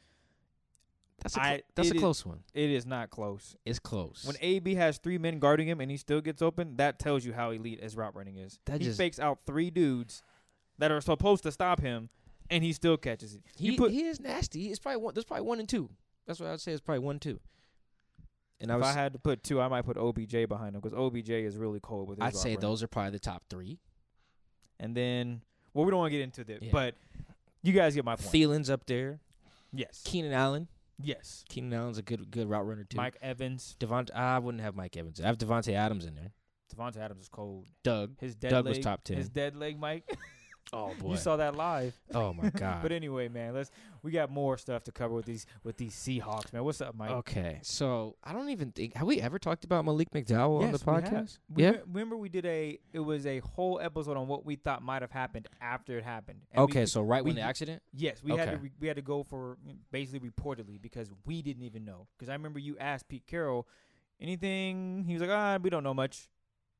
[1.21, 2.43] That's a cl- I- that's a is- close one.
[2.53, 3.55] it is not close.
[3.65, 4.23] It's close.
[4.25, 7.33] When AB has three men guarding him and he still gets open, that tells you
[7.33, 8.59] how elite his route running is.
[8.65, 10.23] That he just- fakes out three dudes
[10.79, 12.09] that are supposed to stop him,
[12.49, 13.43] and he still catches it.
[13.55, 14.69] he put he is nasty.
[14.71, 15.13] It's probably one.
[15.13, 15.89] There's probably one and two.
[16.25, 16.71] That's what I would say.
[16.71, 17.39] It's probably one and two.
[18.59, 20.81] And I if was I had to put two, I might put OBJ behind him
[20.81, 22.59] because OBJ is really cold with his I'd say running.
[22.61, 23.79] those are probably the top three.
[24.79, 25.41] And then,
[25.73, 26.69] well, we don't want to get into that, Yeah.
[26.71, 26.95] but
[27.63, 28.31] you guys get my point.
[28.33, 29.19] Thielen's up there.
[29.73, 30.67] yes, Keenan Allen.
[31.01, 31.43] yes.
[31.49, 32.97] Keenan Allen's a good good route runner too.
[32.97, 34.09] Mike Evans, Devont.
[34.13, 35.19] I wouldn't have Mike Evans.
[35.21, 36.31] I have Davante Adams in there.
[36.75, 37.67] Devontae Adams is cold.
[37.83, 38.15] Doug.
[38.19, 39.17] His dead Doug leg, was top 10.
[39.17, 40.03] His dead leg, Mike.
[40.73, 41.93] Oh boy, you saw that live.
[42.15, 42.81] Oh my god.
[42.81, 43.71] But anyway, man, let's
[44.03, 46.63] we got more stuff to cover with these with these Seahawks, man.
[46.63, 47.11] What's up, Mike?
[47.11, 50.77] Okay, so I don't even think have we ever talked about Malik McDowell on the
[50.77, 51.03] Yes, we have.
[51.03, 51.37] podcast?
[51.53, 51.69] We yeah.
[51.71, 55.01] re- remember we did a it was a whole episode on what we thought might
[55.01, 56.39] have happened after it happened.
[56.51, 57.81] And we- Okay, so right when we- the accident.
[57.93, 59.57] Yes, we had to we had to go for
[59.91, 62.07] basically reportedly because we didn't even know.
[62.17, 63.67] Because I remember you asked Pete Carroll
[64.19, 65.03] anything.
[65.05, 66.29] He was like, ah, we don't know much,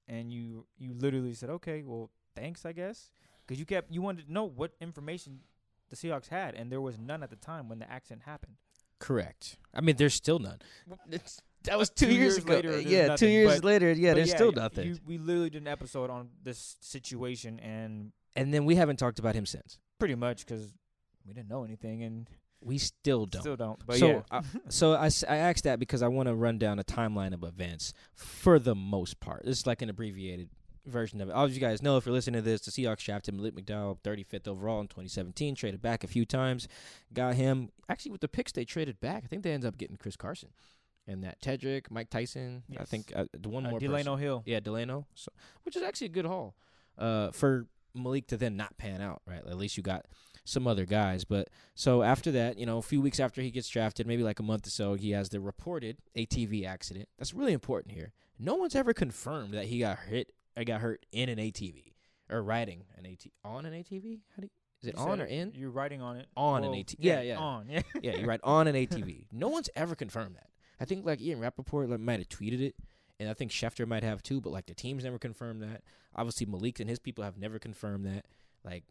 [0.08, 3.12] and you you literally said, okay, well, thanks, I guess,
[3.52, 5.40] because you kept you wanted to know what information
[5.90, 8.54] the Seahawks had, and there was none at the time when the accident happened.
[8.98, 9.58] Correct.
[9.74, 10.60] I mean, there's still none.
[11.12, 12.54] It's, that was two two, years, years ago.
[12.54, 13.92] later, there's yeah, two years but- later.
[13.92, 14.88] Yeah, But there's still nothing.
[14.88, 19.20] You, we literally did an episode on this situation, and and then we haven't talked
[19.20, 19.80] about him since.
[20.00, 20.74] pretty much because
[21.28, 22.30] we didn't know anything, and
[22.62, 23.42] We still don't.
[23.42, 23.86] still don't.
[23.86, 26.58] But so, yeah, I, so I, s- I asked that because I want to run
[26.58, 29.44] down a timeline of events for the most part.
[29.44, 30.50] This is like an abbreviated
[30.86, 31.34] version of it.
[31.34, 34.00] All of you guys know if you're listening to this, the Seahawks drafted Malik McDowell
[34.04, 36.68] 35th overall in 2017, traded back a few times,
[37.14, 37.70] got him.
[37.90, 40.50] Actually, with the picks they traded back, I think they ended up getting Chris Carson
[41.08, 42.64] and that Tedric, Mike Tyson.
[42.80, 44.24] I think uh, the one uh, more Delano person.
[44.24, 44.44] Hill.
[44.46, 45.08] Yeah, Delano.
[45.16, 45.32] So,
[45.64, 46.56] which is actually a good haul
[46.98, 49.46] uh, for Malik to then not pan out, right?
[49.46, 50.06] At least you got
[50.44, 51.24] some other guys.
[51.24, 54.40] But so after that, you know, a few weeks after he gets drafted, maybe like
[54.40, 57.10] a month or so, he has the reported ATV accident.
[57.18, 58.14] That's really important here.
[58.40, 61.94] No one's ever confirmed that he got hit or got hurt in an ATV
[62.30, 64.20] or riding an AT on an ATV.
[64.36, 64.50] How do you,
[64.82, 65.52] is it You on or in?
[65.56, 66.28] You're riding on it.
[66.36, 66.94] On an ATV.
[66.94, 67.38] AT yeah, yeah.
[67.38, 67.68] On.
[67.70, 67.82] Yeah.
[68.02, 69.28] yeah, you ride on an ATV.
[69.32, 70.48] No one's ever confirmed that.
[70.80, 72.76] I think like Ian Rapoport like, might have tweeted it,
[73.20, 75.84] and I think Schefter might have too, but like the teams never confirmed that.
[76.16, 78.26] Obviously, Malik and his people have never confirmed that.
[78.64, 78.84] Like,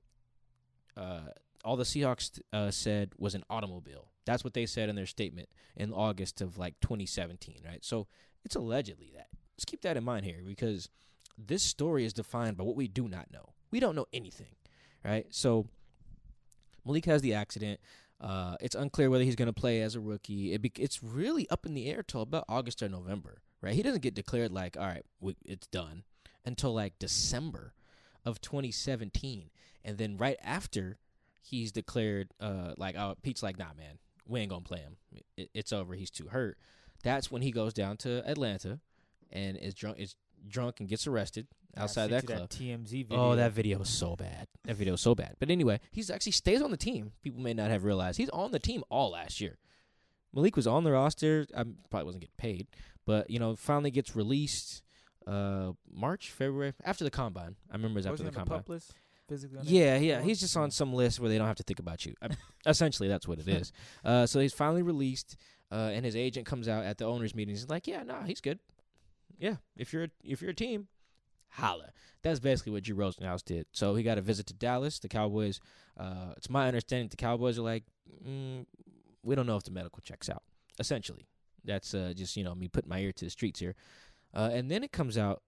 [0.97, 1.31] uh,
[1.65, 4.13] all the Seahawks uh, said was an automobile.
[4.25, 7.85] That's what they said in their statement in August of like 2017, right?
[7.85, 8.07] So
[8.45, 9.29] it's allegedly that.
[9.57, 10.89] Let's keep that in mind here because
[11.47, 13.55] this story is defined by what we do not know.
[13.71, 14.55] We don't know anything,
[15.05, 15.27] right?
[15.31, 15.67] So
[16.85, 17.81] Malik has the accident.
[18.21, 20.53] Uh, it's unclear whether he's going to play as a rookie.
[20.53, 23.75] It be- it's really up in the air till about August or November, right?
[23.75, 26.03] He doesn't get declared like, all right, we, it's done
[26.45, 27.75] until like December
[28.25, 29.51] of 2017,
[29.85, 30.99] and then right after
[31.41, 34.97] he's declared, uh, like, oh, Pete's like, nah, man, we ain't gonna play him.
[35.37, 35.95] It, it's over.
[35.95, 36.59] He's too hurt.
[37.03, 38.81] That's when he goes down to Atlanta,
[39.31, 40.17] and is drunk is
[40.49, 42.49] drunk and gets arrested outside that club.
[42.49, 43.17] TMZ video.
[43.33, 44.49] Oh, that video was so bad.
[44.65, 45.37] That video was so bad.
[45.39, 47.13] But anyway, he's actually stays on the team.
[47.23, 49.59] People may not have realized he's on the team all last year.
[50.35, 51.47] Malik was on the roster.
[51.57, 52.67] I probably wasn't getting paid,
[53.05, 54.83] but you know, finally gets released.
[55.27, 57.55] Uh, March, February after the combine.
[57.71, 58.59] I remember it was after the on the combine.
[58.61, 58.95] pup list
[59.29, 59.59] physically?
[59.63, 60.23] Yeah, yeah.
[60.23, 62.15] He's just on some list where they don't have to think about you.
[62.23, 62.31] I-
[62.67, 63.71] Essentially, that's what it is.
[64.05, 65.37] Uh, so he's finally released,
[65.71, 67.55] uh, and his agent comes out at the owners' meeting.
[67.55, 68.59] He's like, "Yeah, nah, he's good.
[69.41, 70.89] Yeah, if you're if you're a team,
[71.49, 71.91] holla."
[72.23, 73.67] That's basically what Drew Rosenhaus did.
[73.73, 74.99] So he got a visit to Dallas.
[74.99, 75.61] The Cowboys.
[75.99, 77.85] Uh, it's my understanding the Cowboys are like,
[78.27, 78.67] mm,
[79.23, 80.43] we don't know if the medical checks out.
[80.79, 81.27] Essentially,
[81.65, 83.75] that's uh, just you know me putting my ear to the streets here.
[84.35, 85.43] Uh, and then it comes out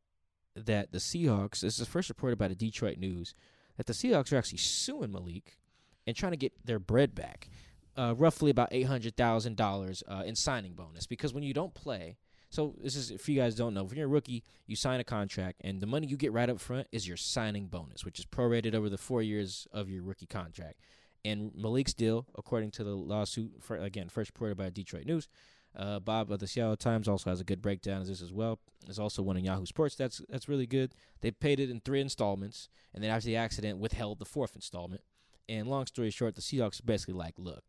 [0.57, 1.61] that the Seahawks.
[1.61, 3.35] This is first reported by the Detroit News
[3.77, 5.59] that the Seahawks are actually suing Malik
[6.07, 7.49] and trying to get their bread back,
[7.97, 11.07] uh, roughly about eight hundred thousand dollars uh, in signing bonus.
[11.07, 12.17] Because when you don't play,
[12.53, 15.05] so this is if you guys don't know, if you're a rookie, you sign a
[15.05, 18.27] contract, and the money you get right up front is your signing bonus, which is
[18.27, 20.77] prorated over the four years of your rookie contract.
[21.25, 25.29] And Malik's deal, according to the lawsuit, for, again first reported by Detroit News.
[25.75, 28.59] Uh, Bob of the Seattle Times also has a good breakdown of this as well.
[28.85, 30.93] There's also one in Yahoo Sports that's that's really good.
[31.23, 35.01] They paid it in three installments, and then after the accident, withheld the fourth installment.
[35.49, 37.65] And long story short, the Seahawks basically like, look,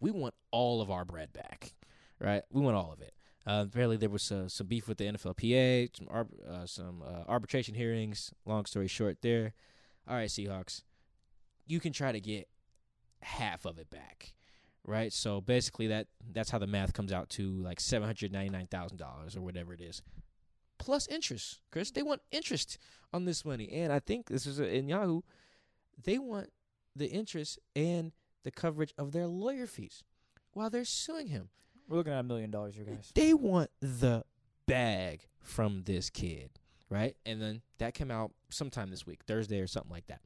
[0.00, 1.74] we want all of our bread back,
[2.18, 2.42] right?
[2.50, 3.12] We want all of it.
[3.48, 7.24] Uh, apparently, there was uh, some beef with the NFLPA, some arb- uh, some uh,
[7.26, 8.30] arbitration hearings.
[8.44, 9.54] Long story short, there.
[10.06, 10.82] All right, Seahawks,
[11.66, 12.46] you can try to get
[13.22, 14.34] half of it back,
[14.84, 15.10] right?
[15.10, 18.66] So basically, that that's how the math comes out to like seven hundred ninety nine
[18.66, 20.02] thousand dollars or whatever it is,
[20.78, 21.60] plus interest.
[21.72, 22.76] Chris, they want interest
[23.14, 25.22] on this money, and I think this is in Yahoo.
[26.04, 26.50] They want
[26.94, 28.12] the interest and
[28.44, 30.04] the coverage of their lawyer fees
[30.52, 31.48] while they're suing him.
[31.88, 33.10] We're looking at a million dollars you guys.
[33.14, 34.24] They want the
[34.66, 36.50] bag from this kid,
[36.90, 37.16] right?
[37.24, 40.20] And then that came out sometime this week, Thursday or something like that.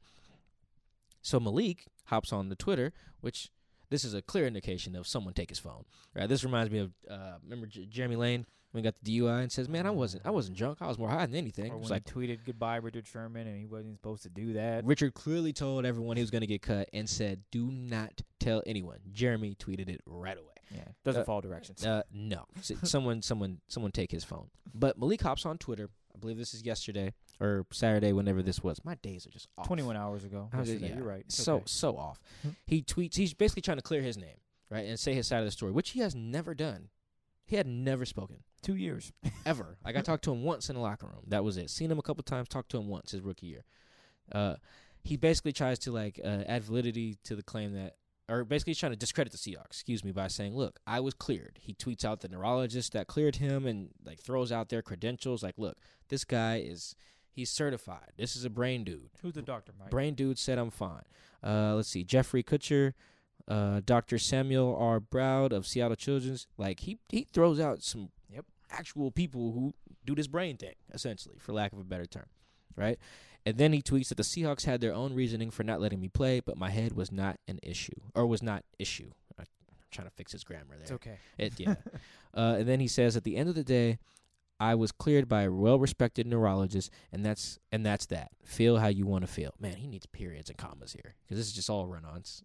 [1.22, 3.51] So Malik hops on the Twitter, which
[3.90, 5.85] this is a clear indication of someone take his phone,
[6.16, 6.29] right?
[6.29, 9.53] This reminds me of uh, remember J- Jeremy Lane when he got the DUI and
[9.53, 10.79] says, "Man, I wasn't, I wasn't drunk.
[10.81, 13.46] I was more high than anything." Or It was like he tweeted goodbye Richard Sherman
[13.46, 14.85] and he wasn't supposed to do that.
[14.85, 18.62] Richard clearly told everyone he was going to get cut and said, "Do not tell
[18.66, 20.46] anyone." Jeremy tweeted it right away.
[20.75, 21.85] Yeah, doesn't Uh, follow directions.
[21.85, 24.49] Uh, no, S- someone, someone, someone take his phone.
[24.75, 25.91] But Malik hops on Twitter.
[26.15, 28.85] I believe this is yesterday or Saturday, whenever this was.
[28.85, 29.67] My days are just off.
[29.67, 30.49] 21 hours ago.
[30.53, 31.25] I was just- yesterday, yeah, You're right.
[31.27, 31.65] It's So okay.
[31.67, 32.21] so off.
[32.43, 32.51] Hmm.
[32.67, 33.17] He tweets.
[33.17, 34.37] He's basically trying to clear his name,
[34.71, 36.89] right, and say his side of the story, which he has never done.
[37.45, 39.13] He had never spoken two years.
[39.47, 39.77] ever.
[39.85, 41.25] like I talked to him once in the locker room.
[41.27, 41.71] That was it.
[41.71, 42.49] Seen him a couple times.
[42.49, 43.65] Talked to him once his rookie year.
[44.31, 44.57] Uh,
[45.03, 47.97] he basically tries to like uh, add validity to the claim that,
[48.29, 49.67] or basically he's trying to discredit the Seahawks.
[49.67, 53.37] Excuse me by saying, "Look, I was cleared." He tweets out the neurologist that cleared
[53.37, 55.43] him and like throws out their credentials.
[55.43, 56.95] Like, look, this guy is
[57.31, 58.13] he's certified.
[58.17, 59.11] This is a brain dude.
[59.23, 59.91] Who's the doctor, Mike?
[59.91, 61.03] Brain dude said I'm fine.
[61.43, 62.93] Uh, let's see, Jeffrey Kutcher,
[63.49, 64.19] uh, Dr.
[64.19, 65.01] Samuel R.
[65.01, 66.47] Browd of Seattle Children's.
[66.57, 68.45] Like he he throws out some Yep.
[68.71, 72.27] actual people who do this brain thing, essentially, for lack of a better term,
[72.77, 72.99] right?
[73.45, 76.09] And then he tweets that the Seahawks had their own reasoning for not letting me
[76.09, 79.11] play, but my head was not an issue or was not issue.
[79.39, 79.47] I'm
[79.91, 80.83] trying to fix his grammar there.
[80.83, 81.19] It's okay.
[81.39, 81.75] It, yeah.
[82.35, 83.99] uh, and then he says, at the end of the day,
[84.63, 88.31] I was cleared by a well-respected neurologist, and that's and that's that.
[88.45, 89.55] Feel how you want to feel.
[89.59, 92.45] Man, he needs periods and commas here because this is just all run-ons.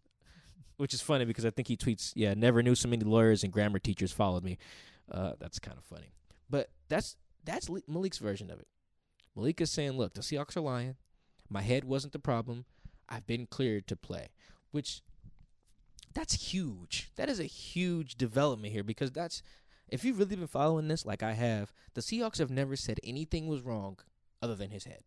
[0.78, 3.54] Which is funny because I think he tweets, "Yeah, never knew so many lawyers and
[3.54, 4.58] grammar teachers followed me."
[5.12, 6.12] Uh, that's kind of funny,
[6.50, 8.68] but that's that's Le- Malik's version of it.
[9.38, 10.98] Malik is saying, "Look, the Seahawks are lying.
[11.48, 12.66] My head wasn't the problem.
[13.08, 14.30] I've been cleared to play,"
[14.72, 15.02] which
[16.14, 17.12] that's huge.
[17.16, 19.44] That is a huge development here because that's
[19.88, 23.48] if you've really been following this like I have, the Seahawks have never said anything
[23.48, 24.00] was wrong
[24.42, 25.04] other than his head.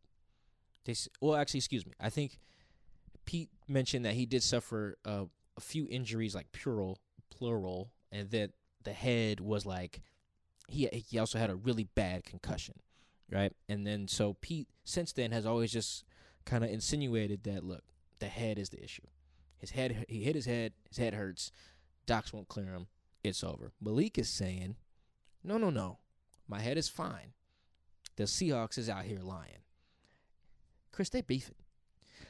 [0.85, 1.93] They well, actually, excuse me.
[2.01, 2.39] I think
[3.27, 5.25] Pete mentioned that he did suffer uh,
[5.57, 6.99] a few injuries, like plural,
[7.31, 10.01] plural, and that the head was like
[10.69, 12.77] he he also had a really bad concussion,
[13.31, 13.53] right?
[13.69, 16.05] And then so Pete since then has always just
[16.45, 17.85] kind of insinuated that look,
[18.19, 19.07] the head is the issue.
[19.59, 21.53] His head he hit his head, his head hurts.
[22.07, 22.87] Docs won't clear him.
[23.23, 23.73] It's over.
[23.81, 24.77] Malik is saying,
[25.45, 25.99] "No, no, no.
[26.49, 27.35] My head is fine.
[28.17, 29.63] The Seahawks is out here lying."
[30.93, 31.57] Chris, they beefing.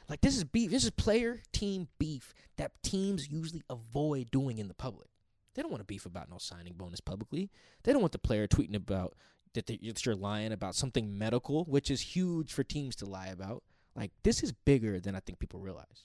[0.08, 0.70] Like this is beef.
[0.72, 5.08] This is player team beef that teams usually avoid doing in the public.
[5.54, 7.50] They don't want to beef about no signing bonus publicly.
[7.84, 9.14] They don't want the player tweeting about
[9.54, 13.28] that, they, that you're lying about something medical, which is huge for teams to lie
[13.28, 13.62] about.
[13.96, 16.04] Like this is bigger than I think people realize.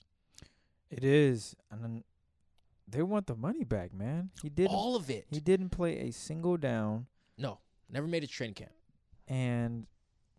[0.90, 2.04] It is, and then
[2.86, 4.30] they want the money back, man.
[4.42, 4.70] He didn't.
[4.72, 5.26] All of it.
[5.30, 7.06] He didn't play a single down,
[7.38, 7.58] no,
[7.90, 8.72] never made a training camp.
[9.28, 9.86] and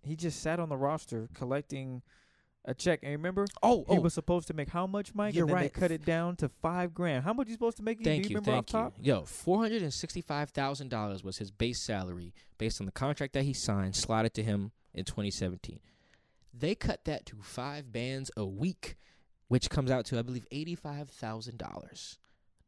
[0.03, 2.01] he just sat on the roster collecting
[2.67, 2.99] a check.
[3.01, 5.33] And remember, Oh, he oh, was supposed to make how much, Mike?
[5.33, 5.73] You're and then right.
[5.73, 7.23] They cut it down to five grand.
[7.23, 8.03] How much you supposed to make?
[8.03, 8.93] thank you, you remember thank off top?
[9.01, 9.13] you.
[9.13, 13.33] Yo, four hundred and sixty-five thousand dollars was his base salary based on the contract
[13.33, 15.79] that he signed, slotted to him in 2017.
[16.53, 18.97] They cut that to five bands a week,
[19.47, 22.19] which comes out to I believe eighty-five thousand dollars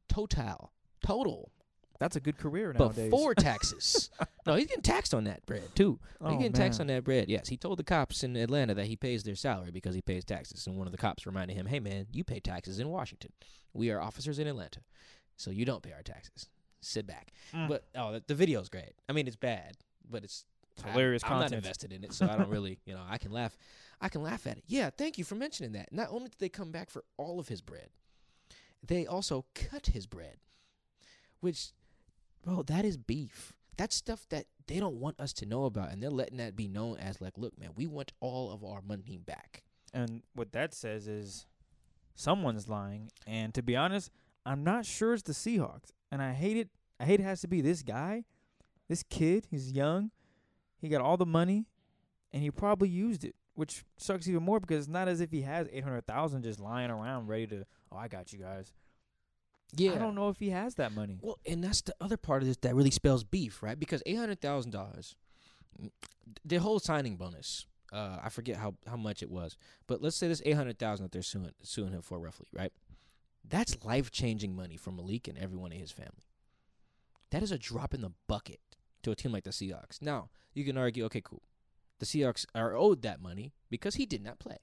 [0.07, 0.71] total.
[1.05, 1.51] Total
[1.99, 3.11] That's a good career in nowadays.
[3.11, 4.09] before taxes.
[4.47, 5.99] no, he's getting taxed on that bread too.
[6.21, 7.29] oh, he's getting taxed on that bread.
[7.29, 10.23] Yes, he told the cops in Atlanta that he pays their salary because he pays
[10.23, 10.65] taxes.
[10.65, 13.31] And one of the cops reminded him, "Hey, man, you pay taxes in Washington.
[13.73, 14.79] We are officers in Atlanta,
[15.35, 16.47] so you don't pay our taxes.
[16.81, 17.67] Sit back." Mm.
[17.67, 18.93] But oh, the, the video's great.
[19.09, 19.75] I mean, it's bad,
[20.09, 20.45] but it's
[20.85, 23.57] hilarious I'm, not invested in it, so I don't really, you know, I can laugh.
[24.01, 24.63] I can laugh at it.
[24.67, 25.91] Yeah, thank you for mentioning that.
[25.91, 27.89] Not only did they come back for all of his bread,
[28.85, 30.37] they also cut his bread,
[31.41, 31.71] which,
[32.43, 33.53] bro, that is beef.
[33.77, 36.67] That's stuff that they don't want us to know about, and they're letting that be
[36.67, 39.63] known as like, look, man, we want all of our money back.
[39.93, 41.47] And what that says is
[42.15, 43.09] someone's lying.
[43.25, 44.11] And to be honest,
[44.45, 45.91] I'm not sure it's the Seahawks.
[46.11, 46.69] And I hate it.
[46.99, 48.25] I hate it has to be this guy,
[48.89, 49.47] this kid.
[49.49, 50.11] He's young.
[50.81, 51.65] He got all the money,
[52.31, 55.41] and he probably used it, which sucks even more because it's not as if he
[55.41, 57.65] has eight hundred thousand just lying around ready to.
[57.91, 58.73] Oh, I got you guys.
[59.75, 61.19] Yeah, I don't know if he has that money.
[61.21, 63.79] Well, and that's the other part of this that really spells beef, right?
[63.79, 65.15] Because eight hundred thousand dollars,
[66.43, 67.65] the whole signing bonus.
[67.91, 71.05] Uh, I forget how how much it was, but let's say this eight hundred thousand
[71.05, 72.71] that they're suing suing him for, roughly, right?
[73.47, 76.27] That's life changing money for Malik and everyone in his family.
[77.31, 78.59] That is a drop in the bucket
[79.01, 80.01] to a team like the Seahawks.
[80.01, 81.41] Now you can argue, okay, cool,
[81.97, 84.57] the Seahawks are owed that money because he did not play.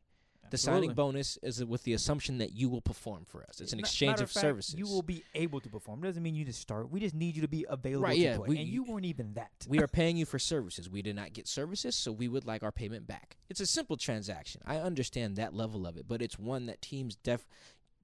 [0.51, 3.61] The signing bonus is with the assumption that you will perform for us.
[3.61, 4.75] It's an exchange matter of fact, services.
[4.77, 6.03] You will be able to perform.
[6.05, 6.91] It Doesn't mean you to start.
[6.91, 8.49] We just need you to be available Right, to yeah, play.
[8.49, 9.51] we- and you weren't even that.
[9.69, 10.89] we are paying you for services.
[10.91, 13.37] We did not get services, so we would like our payment back.
[13.49, 14.61] It's a simple transaction.
[14.67, 17.47] I understand that level of it, but it's one that teams def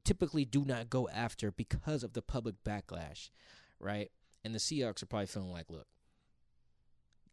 [0.05, 3.31] typically do not go after because of the public backlash,
[3.79, 4.11] right?
[4.45, 5.87] And the Seahawks are probably feeling like, look,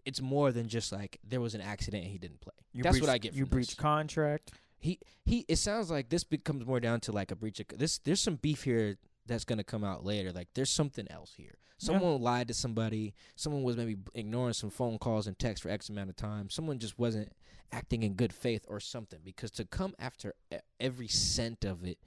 [0.06, 2.54] it's more than just like there was an accident and he didn't play.
[2.74, 3.76] You That's what I get You from breach this.
[3.76, 4.52] contract.
[4.80, 5.46] He he.
[5.48, 7.98] It sounds like this becomes more down to like a breach of this.
[8.00, 10.32] There's some beef here that's gonna come out later.
[10.32, 11.56] Like there's something else here.
[11.80, 13.13] Someone lied to somebody.
[13.38, 16.50] Someone was maybe ignoring some phone calls and texts for X amount of time.
[16.50, 17.32] Someone just wasn't
[17.72, 19.20] acting in good faith or something.
[19.24, 20.34] Because to come after
[20.80, 21.98] every cent of it,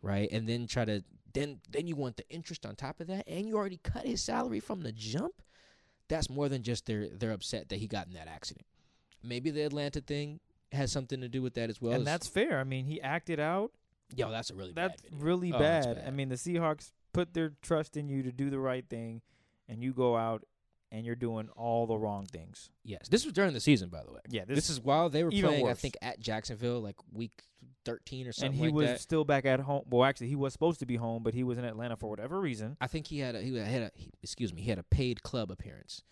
[0.00, 3.24] right, and then try to then then you want the interest on top of that,
[3.26, 5.42] and you already cut his salary from the jump.
[6.08, 8.66] That's more than just they're they're upset that he got in that accident.
[9.22, 10.40] Maybe the Atlanta thing
[10.72, 11.92] has something to do with that as well.
[11.92, 12.58] and as- that's fair.
[12.60, 13.72] I mean, he acted out.
[14.14, 16.04] Yo, that's a really That's bad really Oh, that's bad.
[16.06, 19.22] I mean, the Seahawks put their trust in you to do the right thing,
[19.68, 20.44] and you go out
[20.90, 22.68] and you're doing all the wrong things.
[22.84, 24.20] yes, this was during the season, by the way.
[24.28, 27.32] Yeah, This, is while they were playing, I think, at Jacksonville, like week
[27.86, 28.52] thirteen or something.
[28.52, 29.00] and he like was that.
[29.00, 29.84] still back at home.
[29.88, 32.38] Well, actually, he was supposed to be home, but he was in Atlanta for whatever
[32.38, 32.76] reason.
[32.82, 35.22] I think he had a he had a he, excuse me he had a paid
[35.22, 36.02] club appearance,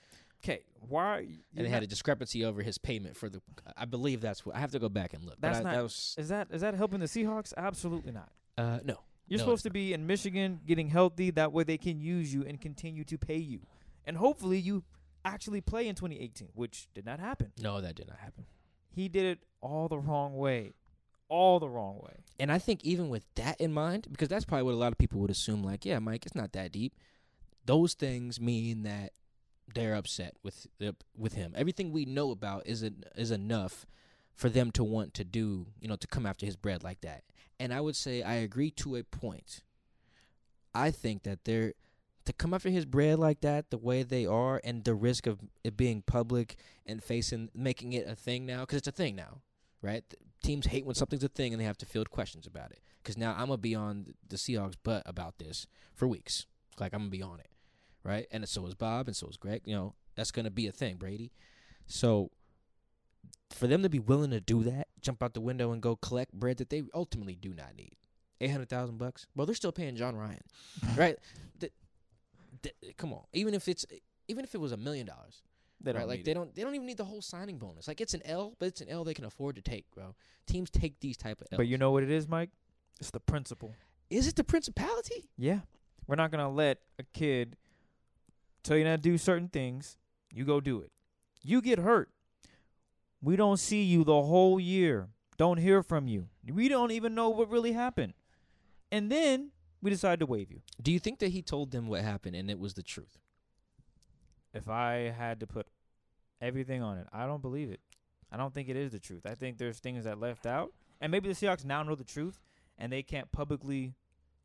[0.43, 1.27] Okay, why?
[1.57, 3.43] and they had a discrepancy over his payment for the.
[3.77, 5.37] I believe that's what I have to go back and look.
[5.41, 7.53] That's I, not- that was Is that is that helping the Seahawks?
[7.57, 8.31] Absolutely not.
[8.59, 9.01] uh no.
[9.29, 11.31] You're No, supposed to be in Michigan getting healthy.
[11.31, 13.61] That way they can use you and continue to pay you.
[14.05, 14.83] And hopefully you
[15.25, 17.53] actually play in 2018, which did not happen.
[17.63, 18.47] No, that did not happen.
[18.89, 20.73] He did it all the wrong way.
[21.29, 22.25] All the wrong way.
[22.41, 24.99] And I think even with that in mind, because that's probably what a lot of
[24.99, 26.95] people would assume, like, yeah, Mike, it's not that deep.
[27.67, 29.13] Those things mean that
[29.75, 30.67] they're upset with
[31.17, 31.53] with him.
[31.57, 32.83] Everything we know about is
[33.17, 33.87] is enough
[34.35, 37.25] for them to want to do, you know, to come after his bread like that.
[37.59, 39.63] And I would say I agree to a point.
[40.75, 41.75] I think that they're
[42.25, 45.41] to come after his bread like that, the way they are, and the risk of
[45.65, 46.57] it being public
[46.87, 49.41] and facing making it a thing now, because it's a thing now,
[49.83, 50.05] right?
[50.09, 52.81] Th- Teams hate when something's a thing and they have to field questions about it.
[53.03, 56.47] Because now I'm gonna be on the Seahawks' butt about this for weeks.
[56.79, 57.51] Like I'm gonna be on it,
[58.05, 58.27] right?
[58.31, 59.63] And so is Bob, and so is Greg.
[59.65, 61.33] You know that's gonna be a thing, Brady.
[61.87, 62.31] So
[63.51, 66.33] for them to be willing to do that, jump out the window and go collect
[66.33, 67.97] bread that they ultimately do not need,
[68.41, 69.27] eight hundred thousand bucks.
[69.35, 70.41] Well, they're still paying Jon Ryan,
[70.97, 71.17] right?
[71.59, 71.73] Th-
[72.63, 73.85] th- come on, even if it's
[74.29, 75.43] even if it was a million dollars,
[75.81, 76.09] They don't right?
[76.09, 76.35] Like they it.
[76.35, 77.89] don't they don't even need the whole signing bonus.
[77.89, 80.15] Like it's an L, but it's an L they can afford to take, bro.
[80.47, 81.57] Teams take these type of L's.
[81.59, 82.51] But you know what it is, Mike?
[83.01, 83.75] It's the principle.
[84.11, 85.31] is it the principality?
[85.39, 85.61] Yeah.
[86.07, 87.57] We're not going to let a kid
[88.63, 89.97] tell you not to do certain things.
[90.33, 90.91] You go do it.
[91.43, 92.11] You get hurt.
[93.23, 95.09] We don't see you the whole year.
[95.37, 96.29] Don't hear from you.
[96.47, 98.15] We don't even know what really happened.
[98.93, 99.51] And then
[99.81, 100.61] we decide to waive you.
[100.81, 103.19] Do you think that he told them what happened and it was the truth?
[104.53, 105.67] If I had to put
[106.41, 107.81] everything on it, I don't believe it.
[108.33, 109.23] I don't think it is the truth.
[109.27, 112.41] I think there's things that left out and maybe the Seahawks now know the truth,
[112.79, 113.95] and they can't publicly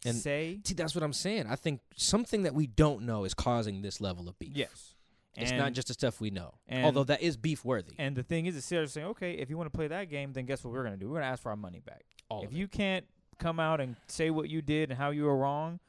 [0.05, 1.47] And- say See, that's what I'm saying.
[1.47, 4.51] I think something that we don't know is causing this level of beef.
[4.55, 4.91] yes.
[5.37, 6.53] It's And- not just the stuff we know.
[6.67, 7.93] and- Although that is beef worthy.
[7.97, 10.05] And the thing is, the Seahawks are saying, okay, if you want to play that
[10.09, 11.09] game, then guess what we're gonna do?
[11.09, 12.05] We're gonna ask for our money back.
[12.29, 13.05] All if you can't
[13.37, 15.81] come out and say what you did and how you were wrong,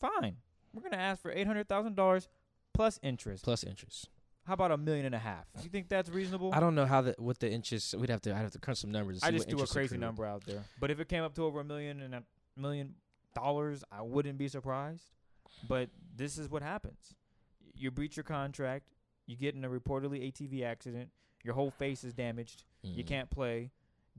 [0.00, 0.38] fine.
[0.74, 2.28] We're gonna ask for eight hundred thousand dollars
[2.74, 3.44] plus interest.
[3.44, 4.08] plus interest.
[4.44, 5.46] How about a million and a half?
[5.62, 6.52] You think that's reasonable?
[6.54, 7.94] I don't know how the what the interest.
[7.94, 8.32] We'd have to.
[8.34, 9.22] I'd have to crunch some numbers.
[9.22, 10.00] I just threw a crazy accrued.
[10.00, 10.64] number out there.
[10.80, 12.24] But if it came up to over a million and a
[12.56, 12.94] million
[13.42, 15.04] dollars, I wouldn't be surprised.
[15.68, 17.14] But this is what happens.
[17.74, 18.88] You breach your contract,
[19.26, 21.10] you get in a reportedly ATV accident,
[21.44, 23.06] your whole face is damaged, you Mhm.
[23.08, 23.70] can't play.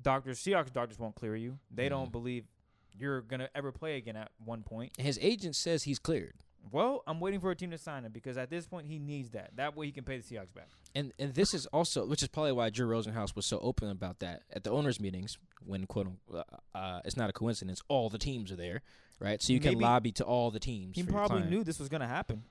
[0.01, 1.59] Doctors Seahawks doctors won't clear you.
[1.69, 1.89] They Mhm.
[1.89, 2.47] don't believe
[2.93, 4.93] you're gonna ever play again at one point.
[4.99, 6.35] His agent says he's cleared,
[6.71, 9.29] Well, I'm waiting for a team to sign him because at this point he needs
[9.31, 9.55] that.
[9.55, 10.67] That way he can pay the Seahawks back.
[10.95, 14.19] and and this is also, which is probably why Drew Rosenhaus was so open about
[14.19, 17.81] that at the owners' meetings when quote unquote, uh, uh, it's not a coincidence.
[17.87, 18.81] All the teams are there,
[19.19, 19.41] right?
[19.41, 20.95] So you can lobby to all the teams.
[20.95, 22.43] He probably knew this was gonna happen.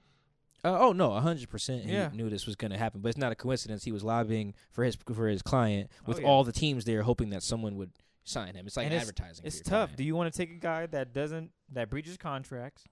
[0.64, 1.84] Uh, oh no, hundred percent.
[1.84, 2.10] He Yeah.
[2.12, 3.84] knew this was going to happen, but it's not a coincidence.
[3.84, 6.26] He was lobbying for his for his client Oh, with yeah.
[6.26, 7.92] all the teams there, hoping that someone would
[8.24, 8.66] sign him.
[8.66, 9.46] It's like And it's- advertising.
[9.46, 9.70] It's for tough.
[9.90, 9.96] client.
[9.98, 12.84] Do you want to take a guy that doesn't that breaches contracts?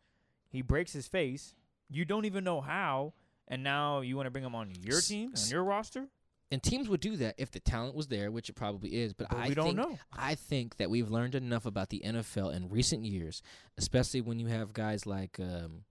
[0.48, 1.54] He breaks his face.
[1.90, 3.14] You don't even know how,
[3.48, 6.06] and now you want to bring him on your team on your roster?
[6.50, 9.12] And teams would do that if the talent was there, which it probably is.
[9.12, 9.98] But, But I we don't think, know.
[10.12, 13.42] I think that we've learned enough about the NFL in recent years,
[13.76, 15.38] especially when you have guys like.
[15.40, 15.84] Um,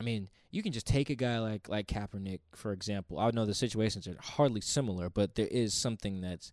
[0.00, 3.18] I mean, you can just take a guy like like Kaepernick, for example.
[3.18, 6.52] I know the situations are hardly similar, but there is something that's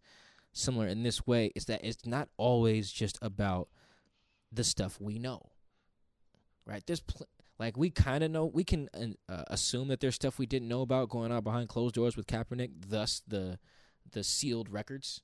[0.51, 1.51] similar in this way.
[1.55, 3.67] Is that it's not always just about
[4.51, 5.41] the stuff we know,
[6.65, 6.83] right?
[6.85, 7.27] There's pl-
[7.57, 8.89] like we kind of know we can
[9.29, 12.27] uh, assume that there's stuff we didn't know about going on behind closed doors with
[12.27, 12.71] Kaepernick.
[12.87, 13.59] Thus, the
[14.11, 15.21] the sealed records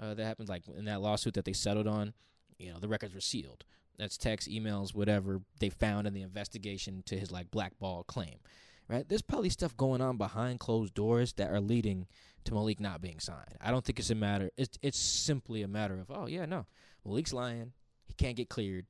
[0.00, 2.14] uh, that happened, like in that lawsuit that they settled on.
[2.58, 3.64] You know, the records were sealed.
[3.98, 8.38] That's text, emails, whatever they found in the investigation to his like blackball claim.
[8.88, 9.06] Right?
[9.06, 12.06] There's probably stuff going on behind closed doors that are leading
[12.44, 13.56] to Malik not being signed.
[13.60, 14.50] I don't think it's a matter.
[14.56, 16.66] It's it's simply a matter of oh yeah no
[17.04, 17.72] Malik's lying.
[18.06, 18.86] He can't get cleared.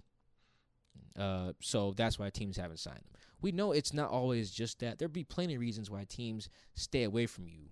[1.19, 3.13] Uh, so that's why teams haven't signed him.
[3.41, 4.99] We know it's not always just that.
[4.99, 7.71] There'd be plenty of reasons why teams stay away from you,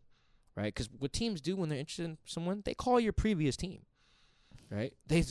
[0.57, 0.75] right?
[0.75, 3.83] Because what teams do when they're interested in someone, they call your previous team,
[4.71, 4.93] right?
[5.07, 5.25] They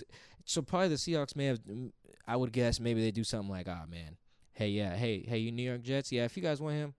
[0.46, 1.60] so probably the Seahawks may have.
[1.64, 1.92] mm,
[2.28, 4.18] I would guess maybe they do something like, "Ah, man,
[4.54, 6.94] hey, yeah, hey, hey, you New York Jets, yeah, if you guys want him,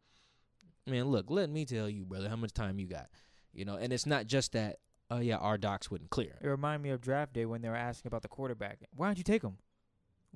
[0.86, 3.08] man, look, let me tell you, brother, how much time you got,
[3.52, 4.78] you know." And it's not just that.
[5.08, 6.36] Oh yeah, our docs wouldn't clear.
[6.40, 8.80] It reminded me of draft day when they were asking about the quarterback.
[8.92, 9.58] Why don't you take him?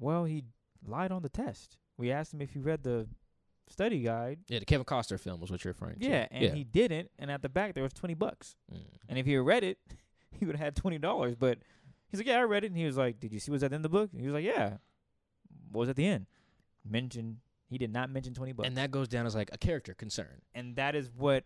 [0.00, 0.42] Well, he
[0.84, 1.76] lied on the test.
[1.96, 3.06] We asked him if he read the
[3.68, 4.40] study guide.
[4.48, 6.08] Yeah, the Kevin Costner film was what you're referring to.
[6.08, 7.10] Yeah, and he didn't.
[7.18, 8.56] And at the back there was twenty bucks.
[8.72, 8.78] Mm.
[9.08, 9.78] And if he had read it,
[10.32, 11.36] he would have had twenty dollars.
[11.36, 11.58] But
[12.08, 13.70] he's like, "Yeah, I read it." And he was like, "Did you see what's at
[13.70, 14.78] the end of the book?" And he was like, "Yeah."
[15.70, 16.26] What was at the end?
[16.84, 17.36] Mentioned.
[17.68, 18.66] He did not mention twenty bucks.
[18.66, 20.40] and that goes down as like a character concern.
[20.54, 21.44] and that is what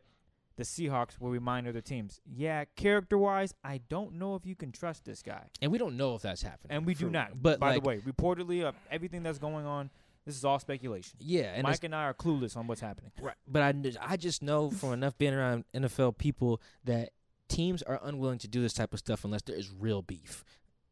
[0.57, 2.21] the Seahawks will remind other teams.
[2.25, 5.97] Yeah, character wise, I don't know if you can trust this guy, And we don't
[5.97, 6.77] know if that's happening.
[6.77, 7.43] and we do not.
[7.43, 9.91] But by like, the way, reportedly, uh, everything that's going on,
[10.25, 11.19] this is all speculation.
[11.21, 13.11] yeah, and Mike and I are clueless on what's happening.
[13.21, 13.35] right.
[13.47, 17.11] But I, I just know from enough being around NFL people that
[17.49, 20.45] teams are unwilling to do this type of stuff unless there is real beef.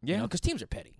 [0.02, 0.96] you know, because teams are petty.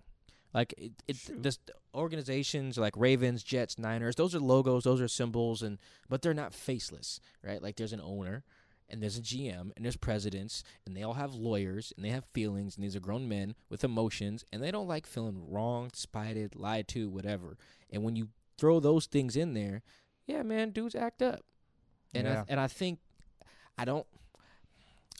[0.53, 1.57] Like it, it this
[1.95, 5.79] organizations like Ravens, Jets, Niners, those are logos, those are symbols, and
[6.09, 7.61] but they're not faceless, right?
[7.61, 8.43] Like there's an owner,
[8.89, 12.25] and there's a GM, and there's presidents, and they all have lawyers, and they have
[12.33, 16.55] feelings, and these are grown men with emotions, and they don't like feeling wronged, spited,
[16.55, 17.57] lied to, whatever.
[17.89, 19.81] And when you throw those things in there,
[20.27, 21.41] yeah, man, dudes act up,
[22.13, 22.41] and Yeah.
[22.41, 22.99] I, and I think
[23.77, 24.05] I don't.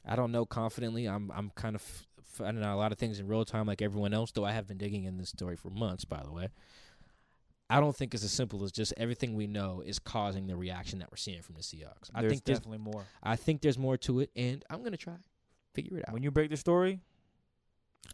[0.05, 1.05] I don't know confidently.
[1.07, 4.13] I'm I'm kind of finding out a lot of things in real time, like everyone
[4.13, 4.31] else.
[4.31, 6.49] Though I have been digging in this story for months, by the way.
[7.69, 10.99] I don't think it's as simple as just everything we know is causing the reaction
[10.99, 12.09] that we're seeing from the Seahawks.
[12.13, 13.05] I think there's definitely more.
[13.23, 15.13] I think there's more to it, and I'm gonna try
[15.73, 16.13] figure it out.
[16.13, 16.99] When you break the story,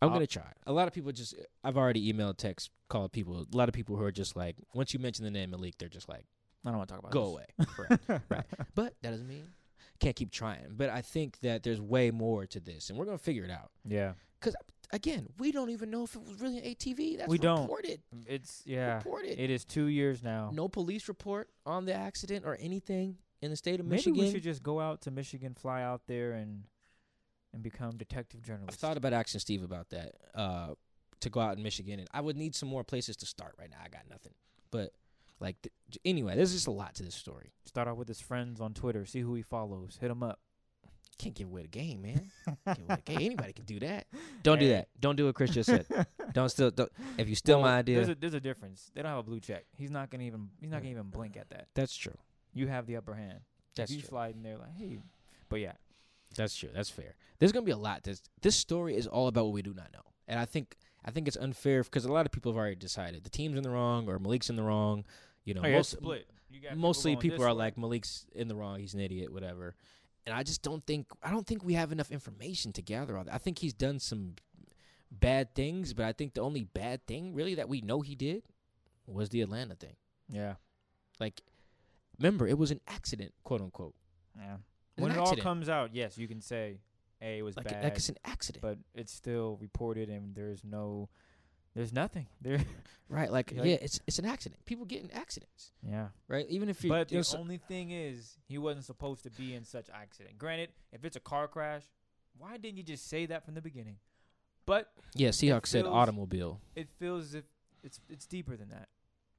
[0.02, 0.52] I'm I'll- gonna try.
[0.68, 3.46] A lot of people just I've already emailed, text, called people.
[3.52, 5.90] A lot of people who are just like, once you mention the name Malik, they're
[5.90, 6.26] just like,
[6.66, 7.12] I don't want to talk about.
[7.12, 7.46] It, go away.
[8.08, 8.22] Right.
[8.30, 8.46] right.
[8.76, 9.48] But that doesn't mean
[10.00, 10.74] can't keep trying.
[10.76, 13.72] But I think that there's way more to this, and we're gonna figure it out.
[13.86, 14.56] Yeah, Because
[14.92, 17.18] Again, we don't even know if it was really an ATV.
[17.20, 17.62] That's We don't.
[17.62, 18.02] reported.
[18.26, 18.96] it's yeah.
[18.96, 19.40] Reported.
[19.40, 20.50] It is two years now.
[20.52, 24.20] no police report on the accident or anything in the state of Maybe Michigan.
[24.26, 26.64] we should just go out to Michigan, fly out there, and
[27.54, 28.84] and become detective journalists.
[28.84, 30.16] I've thought about asking Steve about that.
[30.34, 30.74] Uh,
[31.20, 33.70] to go out in Michigan, and I would need some more places to start right
[33.70, 33.78] now.
[33.84, 34.34] I got nothing.
[34.72, 34.94] But
[35.40, 35.72] like th-
[36.06, 37.52] anyway, there's just a lot to this story.
[37.66, 39.06] Start off with his friends on Twitter.
[39.06, 39.98] See who he follows.
[40.02, 40.40] Hit him up.
[41.18, 42.32] can't give away the game, man.
[42.66, 43.18] Give away the game.
[43.22, 44.08] Anybody can do that.
[44.44, 44.88] Don't do that.
[45.00, 45.86] Don't do what Chris just said.
[46.34, 46.72] Don't still.
[46.72, 48.92] Don't, if you steal Well, my idea, There's a, there's a difference.
[48.94, 49.66] They don't have a blue check.
[49.78, 50.50] He's not gonna even.
[50.60, 51.68] He's not gonna even blink at that.
[51.74, 52.18] that's true.
[52.54, 53.40] You have the upper hand.
[53.76, 54.10] That's if you true.
[54.10, 55.00] slide in there like, hey,
[55.50, 55.74] but yeah,
[56.36, 56.70] That's true.
[56.74, 57.16] That's fair.
[57.40, 58.04] There's gonna be a lot.
[58.04, 60.76] This this story is all about what we do not know, and I think
[61.06, 63.64] I think it's unfair because a lot of people have already decided the team's in
[63.64, 65.06] the wrong or Malik's in the wrong.
[65.50, 66.28] You know, oh, yeah, most, split.
[66.76, 67.54] Mostly going people are way.
[67.54, 68.80] like Malik's in the wrong.
[68.80, 69.76] He's an idiot, whatever.
[70.26, 73.24] And I just don't think I don't think we have enough information to gather all
[73.24, 73.34] that.
[73.34, 74.36] I think he's done some
[75.12, 78.44] bad things, but I think the only bad thing really that we know he did
[79.08, 79.96] was the Atlanta thing.
[80.30, 80.54] yeah,
[81.20, 81.42] Like,
[82.20, 83.96] remember, it was an accident, quote unquote.
[84.38, 84.58] yeah.
[84.98, 86.78] It's When it all comes out, yes, you can say,
[87.20, 90.64] hey, it was Like, bad, like it's an accident, but it's still reported, and there's
[90.64, 91.10] no,
[91.80, 92.60] there's nothing there.
[93.08, 93.32] right?
[93.32, 94.64] Like, like- yeah, it's it's an accident.
[94.66, 96.08] People get in accidents, yeah.
[96.28, 96.46] right?
[96.50, 99.56] Even if you, But know, the so- only thing is, he wasn't supposed to be
[99.56, 100.38] in such accident.
[100.38, 101.84] Granted, if it's a car crash,
[102.38, 103.96] why didn't you just say that from the beginning?
[104.66, 106.60] But yeah, Seahawks said feels- automobile.
[106.76, 107.44] it feels as if
[107.84, 108.90] it's it's deeper than that.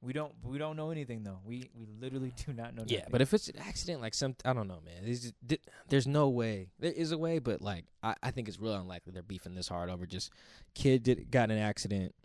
[0.03, 1.39] We don't we don't know anything though.
[1.45, 2.83] We we literally do not know.
[2.87, 3.11] Yeah, nothing.
[3.11, 5.03] but if it's an accident, like some, I don't know, man.
[5.05, 6.69] There's, just- there's no way.
[6.79, 9.67] There is a way, but like, I, I think it's real unlikely they're beefing this
[9.67, 10.31] hard over just
[10.73, 12.15] kid did got in an accident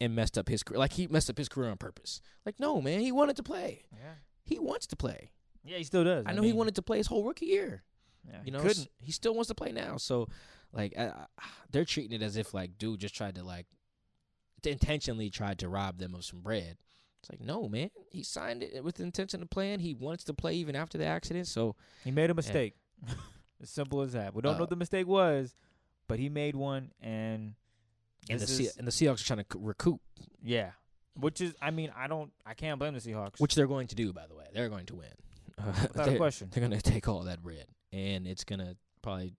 [0.00, 0.78] and messed up his career.
[0.78, 2.20] Like he messed up his career on purpose.
[2.44, 3.84] Like no, man, he wanted to play.
[3.92, 5.30] yeah, He wants to play.
[5.64, 6.24] yeah, he still does.
[6.26, 7.82] I know he wanted to play his whole rookie year.
[8.28, 8.88] Yeah, You he know, couldn't.
[8.98, 9.96] he still wants to play now.
[9.98, 10.28] So,
[10.72, 11.06] like, I,
[11.38, 13.66] I, they're treating it as if like dude just tried to like
[14.64, 16.76] intentionally tried to rob them of some bread.
[17.22, 17.90] It's like no, man.
[18.10, 19.80] He signed it with the intention of playing.
[19.80, 21.46] He wants to play even after the accident.
[21.46, 22.74] So He made a mistake.
[23.62, 24.34] as simple as that.
[24.34, 25.54] We don't know Uh, what the mistake was,
[26.08, 27.54] but he made one, and
[28.30, 30.00] and the this Se- and the Seahawks are trying to recoup,
[30.42, 30.70] yeah,
[31.14, 33.40] which is I mean I don't I can't blame the Seahawks.
[33.40, 34.12] which they're going to do.
[34.12, 35.08] By the way, they're going to win.
[35.58, 36.50] Uh, without a question.
[36.52, 39.34] they're going to take all that bread, and it's going to probably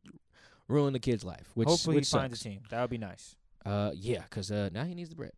[0.68, 1.52] ruin the kid's life.
[1.54, 2.62] Which Hopefully which he finds a team.
[2.70, 3.36] That would be nice.
[3.66, 5.34] Uh, yeah, because uh, now he needs the bread.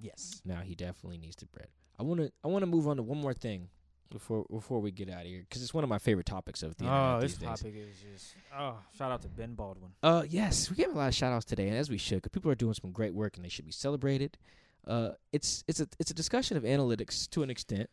[0.00, 0.40] Yes.
[0.44, 1.68] Now he definitely needs the bread.
[1.98, 3.68] I want to I want to move on to one more thing
[4.14, 6.74] before before we get out of here because it's one of my favorite topics of
[6.76, 7.48] the Oh, this days.
[7.48, 9.90] topic is just oh shout out to Ben Baldwin.
[10.02, 12.30] Uh, yes, we gave a lot of shout outs today, and as we should, because
[12.30, 14.38] people are doing some great work and they should be celebrated.
[14.86, 17.90] Uh, it's it's a it's a discussion of analytics to an extent,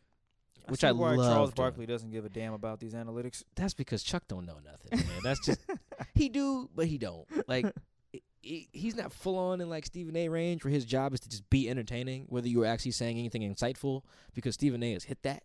[0.68, 1.26] which see I why love.
[1.26, 1.64] Charles doing.
[1.66, 3.42] Barkley doesn't give a damn about these analytics.
[3.56, 5.20] That's because Chuck don't know nothing, man.
[5.22, 5.60] That's just
[6.14, 7.26] he do, but he don't.
[7.48, 7.66] Like
[8.12, 10.28] he- he, he's not full on in like Stephen A.
[10.28, 13.42] range, where his job is to just be entertaining, whether you are actually saying anything
[13.42, 14.02] insightful.
[14.34, 14.92] Because Stephen A.
[14.94, 15.44] has hit that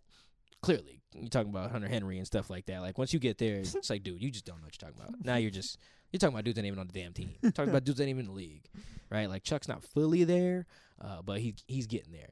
[0.61, 1.01] clearly.
[1.13, 2.81] You're talking about Hunter Henry and stuff like that.
[2.81, 5.03] Like once you get there, it's like, dude, you just don't know what you're talking
[5.03, 5.25] about.
[5.25, 5.77] Now you're just
[6.11, 7.33] you're talking about dudes that ain't even on the damn team.
[7.41, 8.65] You're talking about dudes that ain't even in the league,
[9.09, 9.29] right?
[9.29, 10.65] Like Chuck's not fully there,
[11.01, 12.29] uh, but he he's getting there.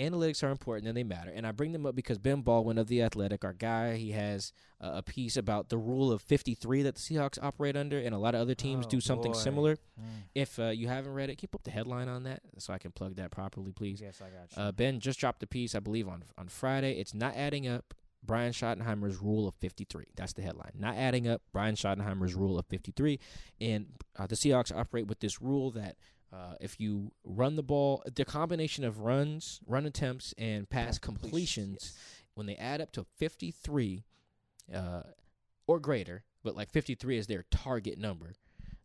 [0.00, 1.30] Analytics are important and they matter.
[1.34, 4.52] And I bring them up because Ben Baldwin of The Athletic, our guy, he has
[4.80, 8.18] uh, a piece about the rule of 53 that the Seahawks operate under, and a
[8.18, 9.38] lot of other teams Oh, do something boy.
[9.38, 9.74] similar.
[10.00, 10.04] Mm.
[10.34, 12.92] If uh, you haven't read it, keep up the headline on that so I can
[12.92, 14.00] plug that properly, please.
[14.00, 14.62] Yes, I got you.
[14.62, 16.92] Uh, ben just dropped a piece, I believe, on on Friday.
[16.98, 17.92] It's not adding up.
[18.22, 20.04] Brian Schottenheimer's rule of 53.
[20.14, 20.72] That's the headline.
[20.78, 21.40] Not adding up.
[21.54, 23.18] Brian Schottenheimer's rule of 53.
[23.62, 23.86] And
[24.18, 25.96] uh, the Seahawks operate with this rule that
[26.32, 30.98] uh, if you run the ball, the combination of runs, run attempts, and pass Pass
[30.98, 31.94] completions,
[32.34, 34.04] when they add up to 53
[34.74, 35.02] uh,
[35.66, 38.34] or greater, but like 53 is their target number,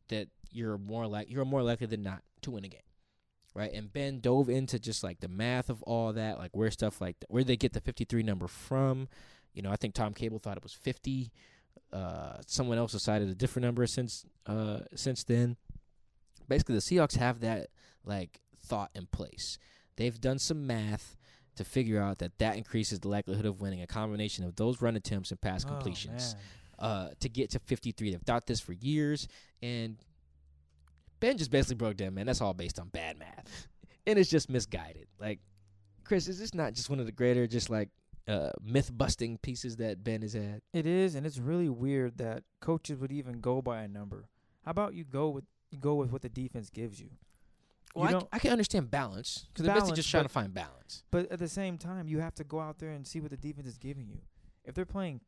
[0.10, 2.82] that you're more like you're more likely than not to win a game
[3.56, 3.72] right?
[3.74, 7.16] And Ben dove into just like the math of all that, like where stuff like
[7.30, 9.08] where they get the 53 number from.
[9.54, 11.32] You know, I think Tom Cable thought it was 50.
[11.92, 15.56] Uh, someone else decided a different number since uh, since then.
[16.48, 17.68] Basically, the Seahawks have that
[18.04, 19.58] like thought in place.
[19.98, 21.16] They've done some math
[21.56, 24.96] to figure out that that increases the likelihood of winning a combination of those run
[24.96, 26.36] attempts and pass Oh, completions
[26.80, 28.12] uh, to get to 53.
[28.12, 29.28] They've thought this for years,
[29.62, 29.98] and
[31.20, 32.26] Ben just basically broke down, man.
[32.26, 33.68] That's all based on bad math,
[34.08, 35.08] and it's just misguided.
[35.20, 35.40] Like,
[36.04, 37.90] Chris, is this not just one of the greater, just like
[38.28, 40.62] uh, myth busting pieces that Ben has had?
[40.74, 44.28] It is, and it's really weird that coaches would even go by a number.
[44.66, 45.46] How about you go with
[45.80, 47.10] go with what the defense gives you?
[47.94, 50.54] Well, I, you c- can understand balance because they're basically just trying but- to find
[50.54, 51.04] balance.
[51.12, 53.38] but at the same time, you have to go out there and see what the
[53.38, 54.20] defense is giving you.
[54.66, 55.22] If they're playing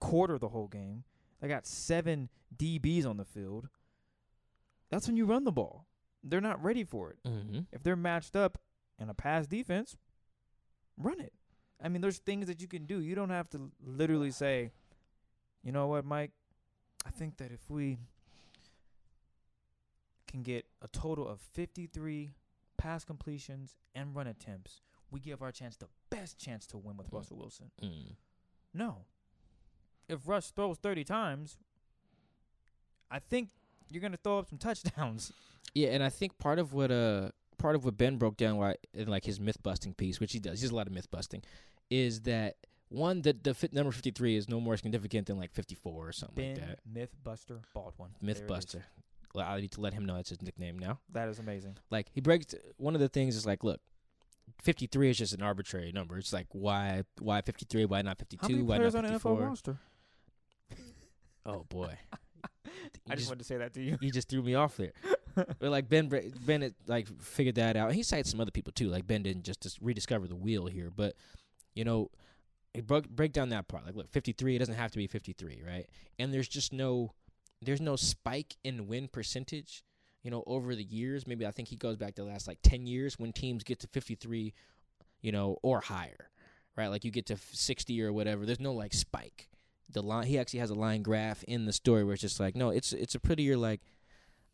[0.00, 1.04] quarter the whole game,
[1.40, 3.68] they got seven DBs on the field.
[4.90, 5.86] That's when you run the ball.
[6.22, 7.18] They're not ready for it.
[7.26, 7.60] Mm-hmm.
[7.72, 8.58] If they're matched up
[8.98, 9.96] in a pass defense,
[10.98, 11.32] run it.
[11.82, 13.00] I mean, there's things that you can do.
[13.00, 14.70] You don't have to literally say,
[15.64, 16.30] you know what, Mike?
[17.06, 17.98] I think that if we
[20.32, 22.34] can get a total of 53
[22.78, 24.80] pass completions and run attempts,
[25.10, 27.16] we give our chance the best chance to win with Mm.
[27.18, 27.70] Russell Wilson.
[27.82, 28.16] Mm.
[28.74, 29.04] No.
[30.08, 31.58] If Russ throws 30 times,
[33.10, 33.50] I think
[33.90, 35.32] you're gonna throw up some touchdowns.
[35.74, 38.76] Yeah, and I think part of what uh part of what Ben broke down why
[38.94, 41.10] in like his myth busting piece, which he does, he does a lot of myth
[41.10, 41.42] busting,
[41.90, 42.56] is that
[42.88, 46.08] one that the fit number fifty three is no more significant than like fifty four
[46.08, 47.10] or something Ben like that.
[47.24, 48.10] Mythbuster Baldwin.
[48.20, 48.42] There it is.
[48.42, 48.82] Mythbuster.
[49.36, 50.98] I need to let him know that's his nickname now.
[51.12, 51.76] That is amazing.
[51.90, 53.80] Like he breaks one of the things is like, look,
[54.62, 56.18] fifty three is just an arbitrary number.
[56.18, 59.04] It's like why why fifty three, why not fifty How many two, why not on
[59.04, 59.40] an fifty NFL four?
[59.46, 59.78] roster?
[61.44, 61.98] Oh boy.
[62.44, 63.98] I just just- wanted to say that to you.
[64.00, 64.92] you just threw me off there.
[65.34, 66.08] but like Ben,
[66.46, 67.92] Ben like figured that out.
[67.92, 68.88] He cited some other people too.
[68.88, 71.14] Like Ben didn't just, just rediscover the wheel here, but
[71.74, 72.10] you know,
[72.74, 73.84] it broke break down that part.
[73.84, 74.54] Like, look, fifty three.
[74.56, 75.86] It doesn't have to be fifty three, right?
[76.18, 77.12] And there's just no,
[77.62, 79.82] there's no spike in win percentage.
[80.22, 82.58] You know, over the years, maybe I think he goes back to the last like
[82.62, 84.54] ten years when teams get to fifty three,
[85.20, 86.30] you know, or higher,
[86.76, 86.88] right?
[86.88, 88.46] Like you get to sixty or whatever.
[88.46, 89.48] There's no like spike.
[89.90, 92.54] The line he actually has a line graph in the story where it's just like
[92.54, 93.80] no, it's it's a prettier like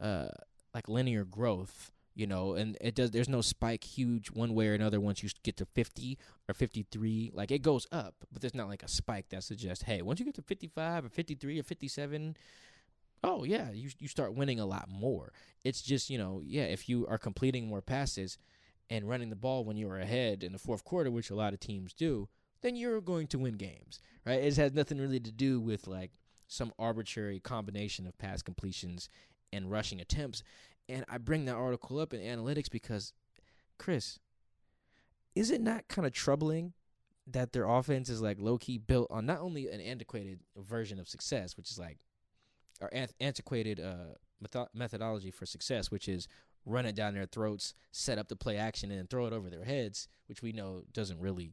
[0.01, 0.29] uh
[0.75, 4.75] like linear growth you know and it does there's no spike huge one way or
[4.75, 8.69] another once you get to 50 or 53 like it goes up but there's not
[8.69, 12.37] like a spike that suggests hey once you get to 55 or 53 or 57
[13.25, 15.33] oh yeah you you start winning a lot more
[15.65, 18.39] it's just you know yeah if you are completing more passes
[18.91, 21.53] and running the ball when you are ahead in the fourth quarter which a lot
[21.53, 22.29] of teams do
[22.63, 26.13] then you're going to win games right it has nothing really to do with like
[26.49, 29.09] some arbitrary combination of pass completions
[29.53, 30.43] and rushing attempts.
[30.89, 33.13] And I bring that article up in analytics because,
[33.79, 34.19] Chris,
[35.35, 36.73] is it not kind of troubling
[37.27, 41.09] that their offense is like low key built on not only an antiquated version of
[41.09, 41.99] success, which is like,
[42.81, 44.15] or antiquated uh,
[44.45, 46.29] metho- methodology for success, which is
[46.65, 49.49] run it down their throats, set up the play action, and then throw it over
[49.51, 51.53] their heads, which we know doesn't really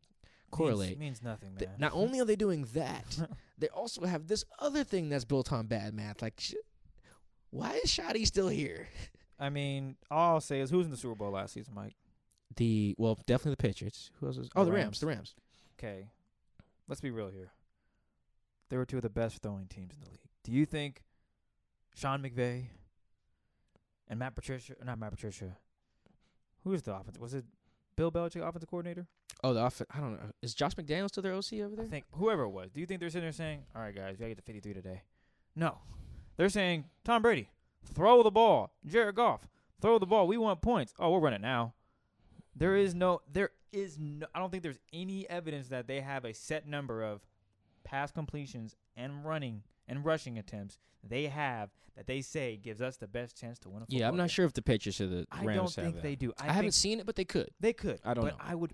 [0.51, 0.89] correlate.
[0.99, 1.69] means, means nothing, man.
[1.80, 3.17] Not only are they doing that,
[3.57, 6.21] they also have this other thing that's built on bad math.
[6.21, 6.53] Like, sh-
[7.49, 8.88] why is Shoddy still here?
[9.39, 11.95] I mean, all I'll say is, who was in the Super Bowl last season, Mike?
[12.57, 14.11] The well, definitely the Patriots.
[14.19, 14.38] Who else?
[14.38, 14.84] Was, oh, The the Rams.
[14.86, 14.99] Rams.
[14.99, 15.36] The Rams.
[15.78, 16.07] Okay,
[16.88, 17.51] let's be real here.
[18.69, 20.19] They were two of the best throwing teams in the league.
[20.43, 21.03] Do you think
[21.96, 22.66] Sean McVay
[24.08, 25.58] and Matt Patricia, not Matt Patricia,
[26.64, 27.18] who was the offense?
[27.18, 27.46] Was it
[27.96, 29.08] Bill Belichick, offensive coordinator?
[29.43, 29.89] Oh, the offense.
[29.93, 30.32] I don't know.
[30.41, 31.86] Is Josh McDaniels still their OC over there?
[31.86, 32.72] I think whoever it was.
[32.72, 34.74] Do you think they're sitting there saying, "All right, guys, we gotta get to 53
[34.74, 35.04] today"?
[35.56, 35.80] No,
[36.36, 37.50] they're saying, "Tom Brady,
[37.84, 38.72] throw the ball.
[38.86, 39.48] Jared Goff,
[39.82, 40.28] throw the ball.
[40.28, 40.93] We want points.
[41.00, 41.74] Oh, we'll run it now."
[42.56, 44.28] There is no, there is no.
[44.34, 47.26] I don't think there's any evidence that they have a set number of
[47.84, 50.77] pass completions and running and rushing attempts
[51.07, 54.07] they have that they say gives us the best chance to win a football yeah,
[54.07, 54.29] I'm not game.
[54.29, 56.03] sure if the Patriots or the I Rams don't have think that.
[56.03, 56.33] they do.
[56.39, 57.49] I, I, haven't think seen it, but they could.
[57.59, 57.99] they could.
[58.03, 58.43] I don't but know.
[58.43, 58.73] I would,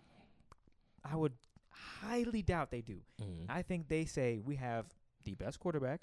[1.04, 1.34] I would
[1.70, 2.98] highly doubt they do.
[3.22, 3.46] Mhm.
[3.50, 4.88] I think they say we have
[5.24, 6.02] the best quarterback.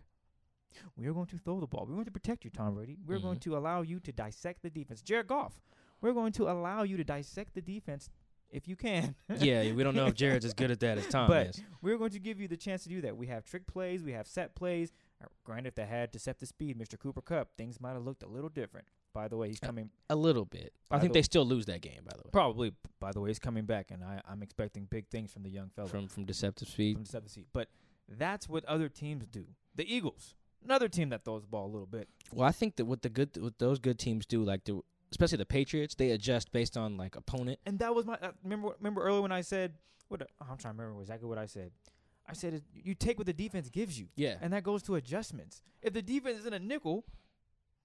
[0.97, 1.87] We are going to throw the ball.
[1.89, 2.99] We're going to protect you, Tom Brady.
[3.07, 3.43] We're going Mhm.
[3.43, 5.03] to allow you to dissect the defense.
[5.03, 5.61] Jared Goff.
[6.01, 8.11] We're going to allow you to dissect the defense
[8.51, 9.15] if you can.
[9.39, 11.63] yeah, we don't know if Jared's as good at that as Tom But- is.
[11.83, 13.17] We're going to give you the chance to do that.
[13.17, 14.03] We have trick plays.
[14.03, 14.93] We have set plays.
[15.23, 16.99] Uh, Granted, if they had deceptive speed, Mr.
[16.99, 18.87] Cooper Kupp, things might have looked a little different.
[19.15, 19.91] By the way, he's coming.
[20.11, 20.73] A little bit.
[20.91, 23.31] I think the- they still lose that game, by the way, Probably, by the way,
[23.31, 25.89] he's coming back, and I, I'm expecting big things from the young fella.
[25.89, 26.97] from from deceptive speed.
[26.97, 27.47] from seventh seed.
[27.53, 27.69] But
[28.09, 29.47] that's what other teams do.
[29.75, 30.35] The Eagles,
[30.65, 32.09] another team that throws the ball a little bit.
[32.33, 34.81] Well, I think that what the good what those good teams do, like the
[35.11, 37.59] especially the Patriots, they adjust based on like opponent.
[37.67, 38.75] And that was my uh, remember.
[38.79, 39.75] Remember earlier when I said
[40.09, 40.23] what?
[40.23, 41.71] oh, I'm trying to remember exactly what I said.
[42.27, 44.37] I said you take what the defense gives you, Yeah.
[44.43, 45.63] and that goes to adjustments.
[45.83, 47.05] If the defense is in a nickel,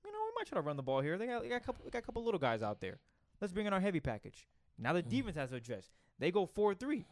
[0.06, 1.18] you know we might try to run the ball here.
[1.18, 3.00] They got, they got a couple, they got a couple little guys out there.
[3.40, 4.48] Let's bring in our heavy package.
[4.78, 5.10] Now the Mhm.
[5.10, 5.92] defense has to adjust.
[6.20, 7.06] They go four three.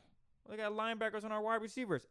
[0.49, 2.01] They got linebackers on our wide receivers.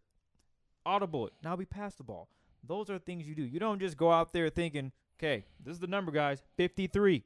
[0.86, 1.32] Audible it.
[1.44, 2.28] Now we pass the ball.
[2.66, 3.42] Those are things you do.
[3.42, 7.24] You don't just go out there thinking, okay, this is the number, guys, 53.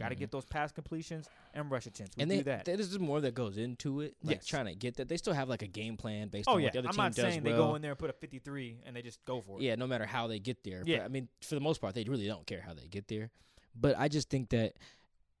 [0.00, 0.18] Got to Mhm.
[0.18, 2.16] get those pass completions and rush attempts.
[2.16, 2.64] We and do that.
[2.64, 4.16] there's just more that goes into it.
[4.24, 4.46] Like Yes.
[4.46, 5.08] trying to get that.
[5.08, 6.92] They still have like a game plan based oh on yeah, what the other I'm
[6.94, 9.24] team not does saying they go in there and put a 53 and they just
[9.24, 9.62] go for it.
[9.62, 10.82] Yeah, no matter how they get there.
[10.86, 10.98] Yeah.
[10.98, 13.30] But, I mean, for the most part, they really don't care how they get there.
[13.74, 14.74] But I just think that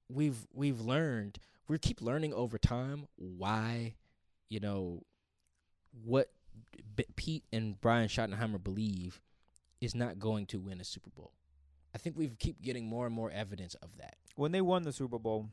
[0.08, 1.38] we've we've learned
[1.68, 3.94] we keep learning over time why,
[4.48, 5.02] you know,
[6.04, 6.30] what
[6.96, 9.20] B- Pete and Brian Schottenheimer believe
[9.80, 11.32] is not going to win a Super Bowl.
[11.94, 14.16] I think we keep getting more and more evidence of that.
[14.40, 15.50] When they won the Super Bowl,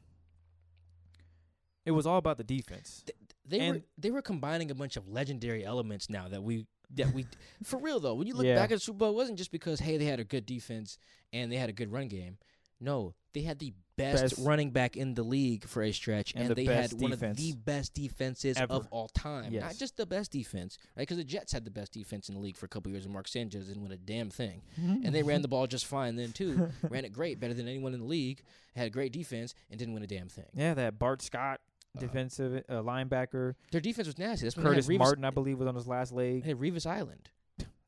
[1.86, 3.04] it was all about the defense.
[3.46, 7.26] They were they were combining a bunch of legendary elements now that we that we
[7.66, 8.14] for real though.
[8.14, 8.56] When you look Yeah.
[8.56, 10.98] back at the Super Bowl, it wasn't just because hey they had a good defense
[11.34, 12.38] and they had a good run game.
[12.80, 16.42] No, they had the best, Best- running back in the league for a stretch, And
[16.44, 18.72] and, the they had one of the best defenses ever.
[18.74, 19.52] of all time.
[19.54, 21.02] Not just the best defense, right?
[21.02, 23.14] Because the Jets had the best defense in the league for a couple years, and
[23.14, 24.62] Mark Sanchez didn't win a damn thing.
[24.78, 26.70] And they ran the ball just fine then too.
[26.90, 28.44] ran it great, better than anyone in the league.
[28.76, 30.46] Had a great defense and didn't win a damn thing.
[30.54, 31.60] Yeah, that Bart Scott
[31.96, 33.56] Uh, defensive uh, linebacker.
[33.72, 34.46] Their defense was nasty.
[34.46, 36.44] That's Curtis Revis, Martin, I believe, was on his last leg.
[36.44, 37.30] Hey, Revis Island.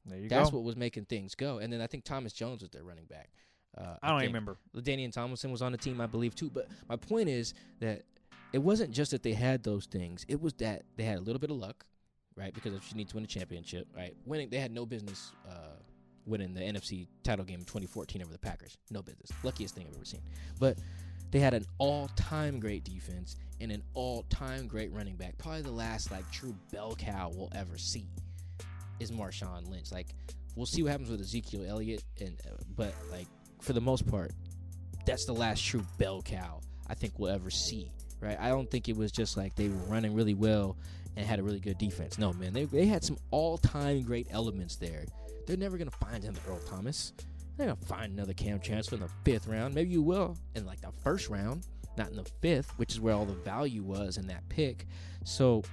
[0.06, 0.36] There you go.
[0.36, 0.58] That's go.
[0.58, 1.60] what was making things go.
[1.60, 3.30] And then I think Thomas Jones was their running back.
[3.78, 4.57] Uh, I don't even remember.
[4.76, 6.49] Danian Tomlinson was on the team, I believe, too.
[6.49, 8.03] But my point is that
[8.51, 11.39] it wasn't just that they had those things; it was that they had a little
[11.39, 11.86] bit of luck,
[12.36, 12.53] right?
[12.53, 14.15] Because if you need to win a championship, right?
[14.26, 15.78] Winning, they had no business uh,
[16.26, 18.78] winning the NFC title game in 2014 over the Packers.
[18.89, 19.32] No business.
[19.43, 20.22] Luckiest thing I've ever seen.
[20.59, 20.78] But
[21.32, 25.38] they had an all-time great defense and an all-time great running back.
[25.38, 28.07] Probably the last like true bell cow we'll ever see
[28.99, 29.91] is Marshawn Lynch.
[29.91, 30.07] Like
[30.55, 33.28] we'll see what happens with Ezekiel Elliott, and uh, but like
[33.62, 34.32] for the most part,
[35.05, 37.91] that's the last true bell cow I think we'll ever see.
[38.22, 38.38] Right?
[38.39, 40.76] I don't think it was just like they were running really well
[41.16, 42.18] and had a really good defense.
[42.18, 45.05] No, man, they they had some all-time great elements there.
[45.47, 47.14] They're never gonna find another Earl Thomas.
[47.55, 49.74] They're gonna find another Kam Chancellor in the fifth round.
[49.74, 51.66] Maybe you will in like the first round,
[51.97, 54.86] not in the fifth, which is where all the value was in that pick.
[55.24, 55.64] So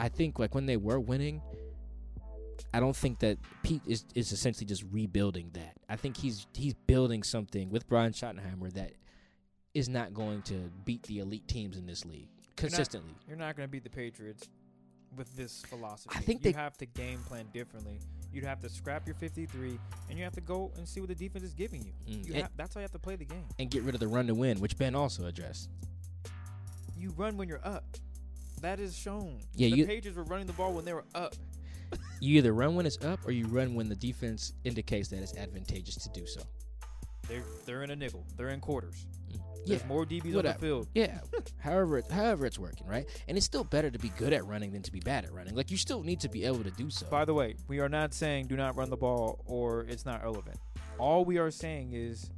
[0.00, 1.42] I think like when they were winning,
[2.74, 5.74] I don't think that Pete is, is essentially just rebuilding that.
[5.88, 8.92] I think he's he's building something with Brian Schottenheimer that
[9.74, 13.14] is not going to beat the elite teams in this league consistently.
[13.28, 14.48] You're not going to beat the Patriots
[15.16, 16.14] with this philosophy.
[16.16, 17.98] I think you they- have to game plan differently.
[18.32, 19.78] You'd have to scrap your 53,
[20.10, 21.92] and you have to go and see what the defense is giving you.
[22.06, 23.44] Mm, you and- ha- that's how you have to play the game.
[23.58, 25.70] and get rid of the run to win, which Ben also addressed.
[26.98, 27.84] You run when you're up.
[28.60, 29.38] That is shown.
[29.54, 31.34] Yeah, the you- Patriots were running the ball when they were up.
[32.20, 35.36] You either run when it's up or you run when the defense indicates that it's
[35.36, 36.40] advantageous to do so.
[37.28, 38.24] They're they're in a nickel.
[38.36, 39.06] They're in quarters.
[39.32, 39.40] Mm.
[39.66, 40.88] There's Yeah, more DBs on the field.
[40.94, 41.18] Yeah,
[41.58, 43.06] however, it, however it's working, right?
[43.26, 45.54] And it's still better to be good at running than to be bad at running.
[45.56, 47.06] Like you still need to be able to do so.
[47.06, 50.22] By the way, we are not saying do not run the ball or it's not
[50.22, 50.56] relevant.
[50.98, 52.30] All we are saying is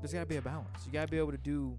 [0.00, 0.86] there's got to be a balance.
[0.86, 1.76] You got to be able to do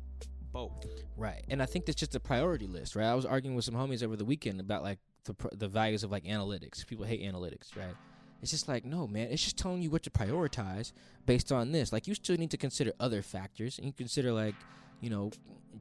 [0.52, 0.86] both.
[1.16, 3.06] Right, and I think that's just a priority list, right?
[3.06, 6.12] I was arguing with some homies over the weekend about like the the values of
[6.12, 6.86] like analytics.
[6.86, 7.96] People hate analytics, right?
[8.42, 9.28] It's just like no, man.
[9.32, 10.94] It's just telling you what to prioritize
[11.26, 11.92] based on this.
[11.92, 14.56] Like you still need to consider other factors, and you consider like
[15.02, 15.32] you know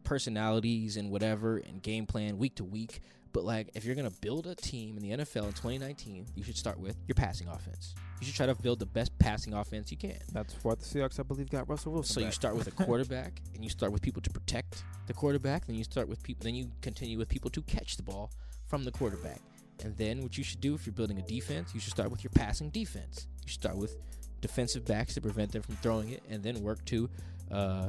[0.05, 3.01] personalities and whatever, and game plan week to week.
[3.33, 6.57] But like if you're gonna build a team in the NFL in 2019, you should
[6.57, 7.95] start with your passing offense.
[8.21, 10.19] You should try to build the best passing offense you can.
[10.33, 12.15] That's what the Seahawks, I believe, got Russell Wilson.
[12.15, 15.67] So you start with a quarterback, and you start with people to protect the quarterback.
[15.67, 16.43] Then you start with people.
[16.43, 18.33] Then you continue with people to catch the ball
[18.69, 19.41] from the quarterback.
[19.85, 22.23] And then what you should do if you're building a defense, you should start with
[22.23, 23.27] your passing defense.
[23.43, 23.97] You should start with
[24.41, 27.09] defensive backs to prevent them from throwing it, and then work to
[27.51, 27.89] uh,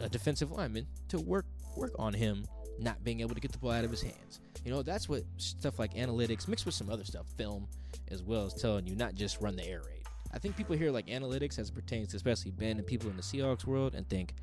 [0.00, 2.44] a defensive lineman to work work on him
[2.78, 4.40] not being able to get the ball out of his hands.
[4.64, 7.66] You know, that's what stuff like analytics mixed with some other stuff, film
[8.10, 10.02] as well as telling you not just run the air raid.
[10.32, 13.16] I think people hear like analytics as it pertains to especially Ben and people in
[13.16, 14.34] the Seahawks world and think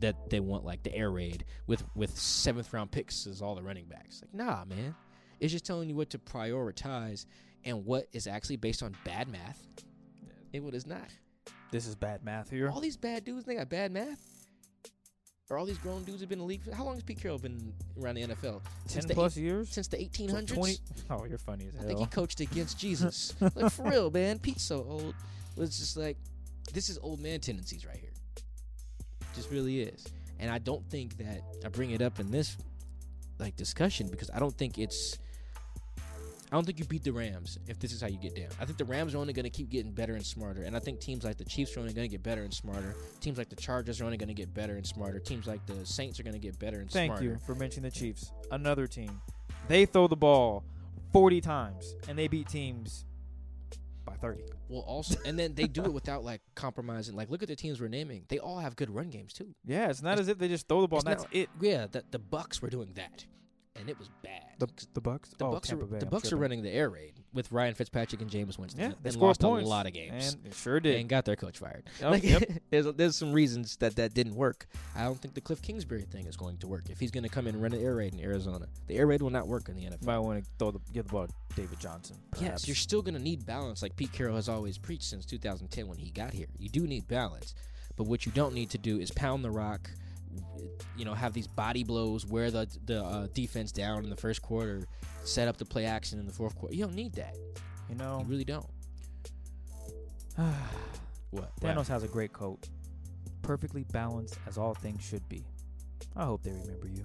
[0.00, 3.62] that they want like the air raid with with seventh round picks as all the
[3.62, 4.22] running backs.
[4.22, 4.94] Like, nah, man.
[5.40, 7.26] It's just telling you what to prioritize
[7.64, 9.66] and what is actually based on bad math
[10.54, 11.08] and what is not.
[11.70, 12.70] This is bad math here.
[12.70, 14.20] All these bad dudes, they got bad math.
[15.48, 16.62] Or all these grown dudes have been in the league.
[16.62, 18.62] For, how long has Pete Carroll been around the NFL?
[18.86, 19.68] Since Ten the plus years.
[19.70, 20.54] Since the 1800s.
[20.54, 20.78] 20
[21.10, 21.84] Oh, you're funny as hell.
[21.84, 23.32] I think he coached against Jesus.
[23.54, 24.40] like for real, man.
[24.40, 25.14] Pete's so old.
[25.56, 26.16] It's just like
[26.74, 28.05] this is old man tendencies right here.
[29.36, 30.04] Just really is.
[30.40, 32.56] And I don't think that I bring it up in this
[33.38, 35.18] like discussion because I don't think it's
[36.50, 38.48] I don't think you beat the Rams if this is how you get down.
[38.60, 40.78] I think the Rams are only going to keep getting better and smarter, and I
[40.78, 42.94] think teams like the Chiefs are only going to get better and smarter.
[43.20, 45.18] Teams like the Chargers are only going to get better and smarter.
[45.18, 47.24] Teams like the Saints are going to get better and Thank smarter.
[47.24, 48.30] Thank you for mentioning the Chiefs.
[48.52, 49.20] Another team.
[49.66, 50.62] They throw the ball
[51.12, 53.04] 40 times and they beat teams
[54.04, 54.44] by 30.
[54.68, 57.14] Well, also, and then they do it without like compromising.
[57.14, 59.54] Like, look at the teams we're naming; they all have good run games too.
[59.64, 61.48] Yeah, it's not It's- as if they just throw the ball and that's not- it.
[61.60, 63.24] Yeah, that the Bucks were doing that,
[63.76, 64.42] and it was bad.
[64.58, 65.30] The the Bucks.
[65.38, 67.52] The oh, Bucks Tampa are Bay, the I'm Bucks are running the air raid with
[67.52, 68.80] Ryan Fitzpatrick and Jameis Winston.
[68.80, 70.98] Yeah, they and lost points a lot of games and sure did.
[70.98, 71.84] and got their coach fired.
[72.00, 72.42] Yep, like, yep.
[72.70, 74.66] there's there's some reasons that that didn't work.
[74.96, 77.28] I don't think the Cliff Kingsbury thing is going to work if he's going to
[77.28, 78.66] come in and run an air raid in Arizona.
[78.86, 80.04] The air raid will not work in the NFL.
[80.04, 82.16] Might want to throw the give the ball to David Johnson.
[82.40, 85.86] Yes, you're still going to need balance, like Pete Carroll has always preached since 2010
[85.86, 86.46] when he got here.
[86.58, 87.54] You do need balance,
[87.96, 89.90] but what you don't need to do is pound the rock.
[90.96, 94.42] You know, have these body blows, wear the the uh, defense down in the first
[94.42, 94.86] quarter,
[95.24, 96.74] set up the play action in the fourth quarter.
[96.74, 97.36] You don't need that.
[97.88, 98.66] You know, You really don't.
[101.30, 101.50] What?
[101.60, 102.68] Thanos has a great coat,
[103.42, 105.44] perfectly balanced as all things should be.
[106.14, 107.04] I hope they remember you.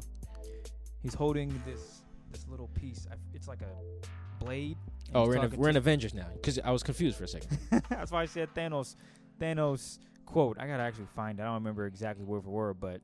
[1.02, 2.02] He's holding this
[2.32, 3.08] this little piece.
[3.34, 4.78] It's like a blade.
[5.14, 7.58] Oh, we're in, talking we're in Avengers now because I was confused for a second.
[7.90, 8.96] That's why I said Thanos.
[9.40, 10.58] Thanos quote.
[10.60, 11.42] I gotta actually find it.
[11.42, 13.02] I don't remember exactly word for word, but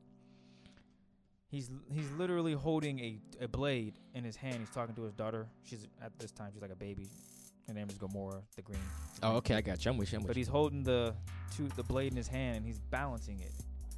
[1.50, 4.56] he's he's literally holding a, a blade in his hand.
[4.60, 5.48] He's talking to his daughter.
[5.64, 7.08] She's at this time she's like a baby.
[7.68, 8.80] Her name is Gamora, the green.
[9.22, 9.92] Oh, okay, I got you.
[9.92, 10.18] I'm with you.
[10.18, 10.42] I'm with But you.
[10.42, 11.14] he's holding the
[11.56, 13.52] two the blade in his hand and he's balancing it.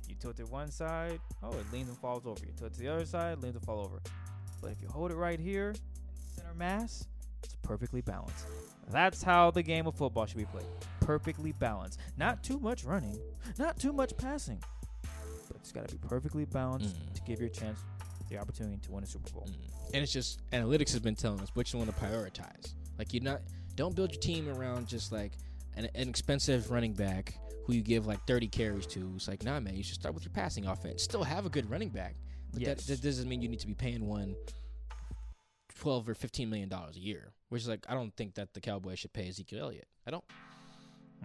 [0.08, 2.40] You tilt it one side, oh, it leans and falls over.
[2.44, 4.00] You tilt it to the other side, leans and fall over.
[4.60, 5.76] But if you hold it right here,
[6.36, 7.06] center mass,
[7.44, 8.48] it's perfectly balanced.
[8.90, 10.66] That's how the game of football should be played.
[11.00, 12.00] Perfectly balanced.
[12.18, 13.20] Not too much running,
[13.60, 14.64] not too much passing.
[15.62, 17.14] It's got to be perfectly balanced Mm.
[17.16, 17.80] to give you a chance,
[18.30, 19.48] the opportunity to win a Super Bowl.
[19.50, 19.94] Mm.
[19.94, 22.74] And it's just analytics has been telling us which one to prioritize.
[22.98, 23.42] Like you're not
[23.76, 25.34] don't build your team around just like
[25.78, 27.36] an, an expensive running back
[27.66, 29.12] who you give like 30 carries to.
[29.16, 31.04] It's like, nah, man, you should start with your passing offense.
[31.04, 32.16] Still have a good running back,
[32.52, 32.86] but Yes.
[32.86, 34.36] that, that doesn't mean you need to be paying one
[35.76, 37.32] 12 or 15 million dollars a year.
[37.50, 39.88] Which is like, I don't think that the Cowboys should pay Ezekiel Elliott.
[40.06, 40.24] I don't.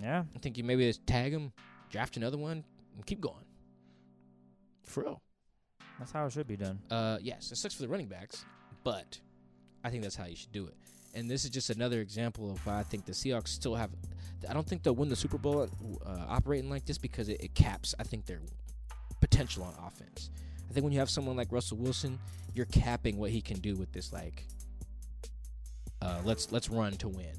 [0.01, 0.24] Yeah.
[0.35, 1.53] I think you maybe just tag him,
[1.91, 2.64] draft another one,
[2.97, 3.45] and keep going.
[4.85, 5.22] For real.
[5.99, 6.80] That's how it should be done.
[6.91, 8.45] Uh, yes, it sucks for the running backs,
[8.82, 9.18] but
[9.85, 10.74] I think that's how you should do it.
[11.14, 13.91] And this is just another example of why I think the Seahawks still have.
[14.49, 15.68] I don't think they'll win the Super Bowl
[16.05, 17.95] uh, operating like this because it, it caps.
[18.01, 18.41] I think their
[19.20, 20.30] potential on offense.
[20.68, 22.18] I think when you have someone like Russell Wilson,
[22.53, 24.12] you're capping what he can do with this.
[24.12, 24.47] Like,
[26.03, 27.37] uh, let's let's run to win,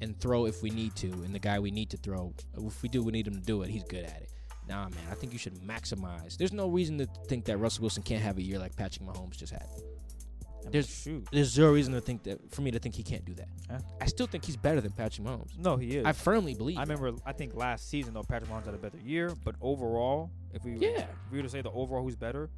[0.00, 1.06] and throw if we need to.
[1.06, 3.62] And the guy we need to throw, if we do, we need him to do
[3.62, 3.70] it.
[3.70, 4.30] He's good at it.
[4.68, 6.36] Nah, man, I think you should maximize.
[6.36, 9.36] There's no reason to think that Russell Wilson can't have a year like Patrick Mahomes
[9.36, 9.66] just had.
[9.66, 11.26] I mean, There's- shoot.
[11.32, 13.48] There's zero reason to think that for me to think he can't do that.
[13.68, 13.78] Huh?
[14.00, 15.58] I still think he's better than Patrick Mahomes.
[15.58, 16.04] No, he is.
[16.06, 16.78] I firmly believe.
[16.78, 17.12] I remember.
[17.26, 20.76] I think last season though, Patrick Mahomes had a better year, but overall, if we
[20.76, 20.88] Yeah.
[21.00, 22.48] if we were to say the overall who's better,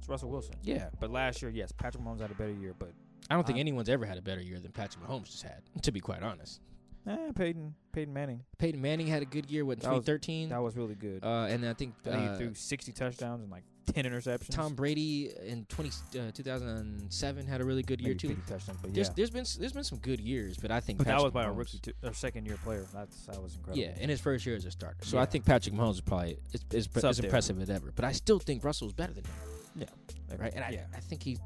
[0.00, 0.56] it's Russell Wilson.
[0.64, 2.90] Yeah, But last year, yes, Patrick Mahomes had a better year, but
[3.30, 5.62] I don't think I- anyone's ever had a better year than Patrick Mahomes just had.
[5.82, 6.60] To be quite honest,
[7.06, 9.64] eh, Peyton Peyton Manning Peyton Manning had a good year.
[9.64, 10.48] What That was- 2013?
[10.50, 11.24] that was really good.
[11.24, 14.50] Uh, and I think I think uh, he threw 60 touchdowns and like 10 interceptions.
[14.50, 15.88] Tom Brady in 20,
[16.20, 18.40] uh, 2007 had a really good year Maybe too.
[18.46, 19.14] touchdowns, but There's yeah.
[19.16, 21.52] there's been there's been some good years, but I think But that was by a
[21.52, 22.86] rookie t- or second year player.
[22.94, 23.82] That's that was incredible.
[23.82, 24.98] Yeah, in his first year as a starter.
[25.04, 27.92] So I think Patrick Mahomes is probably is, is, up as impressive as ever.
[27.94, 29.32] But I still think Russell's better than him.
[29.74, 30.36] Yeah.
[30.38, 30.84] Right, and I, yeah.
[30.96, 31.38] I think he's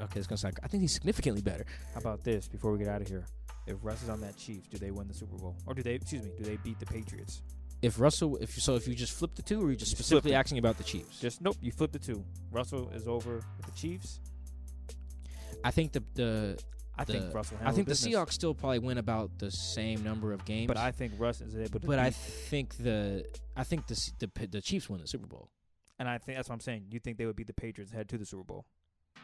[0.00, 0.18] okay.
[0.18, 0.58] It's gonna sound.
[0.62, 1.64] I think he's significantly better.
[1.94, 3.24] How about this before we get out of here?
[3.66, 5.56] If Russ is on that Chiefs, do they win the Super Bowl?
[5.66, 5.94] Or do they?
[5.94, 6.32] Excuse me.
[6.36, 7.42] Do they beat the Patriots?
[7.80, 9.98] If Russell, if you, so, if you just flip the two, or you just flip
[10.04, 11.56] specifically asking about the Chiefs, Just nope.
[11.60, 12.24] You flip the two.
[12.52, 14.20] Russell is over with the Chiefs.
[15.64, 16.62] I think the the
[16.96, 17.58] I think Russell.
[17.62, 20.68] I think the business, Seahawks still probably win about the same number of games.
[20.68, 21.86] But I think Russ is able to.
[21.86, 23.24] but I think the
[23.56, 25.48] I think the the the Chiefs win the Super Bowl.
[25.98, 26.86] and I think that's what I'm saying.
[26.90, 28.66] You think they would beat the Patriots head to the Super Bowl?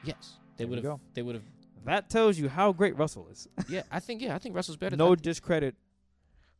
[0.05, 1.01] Yes, they would have.
[1.15, 1.45] They would have.
[1.89, 3.49] That tells you how great Russell is.
[3.69, 4.21] Yeah, I think.
[4.21, 4.95] Yeah, I think Russell's better.
[4.97, 5.75] no discredit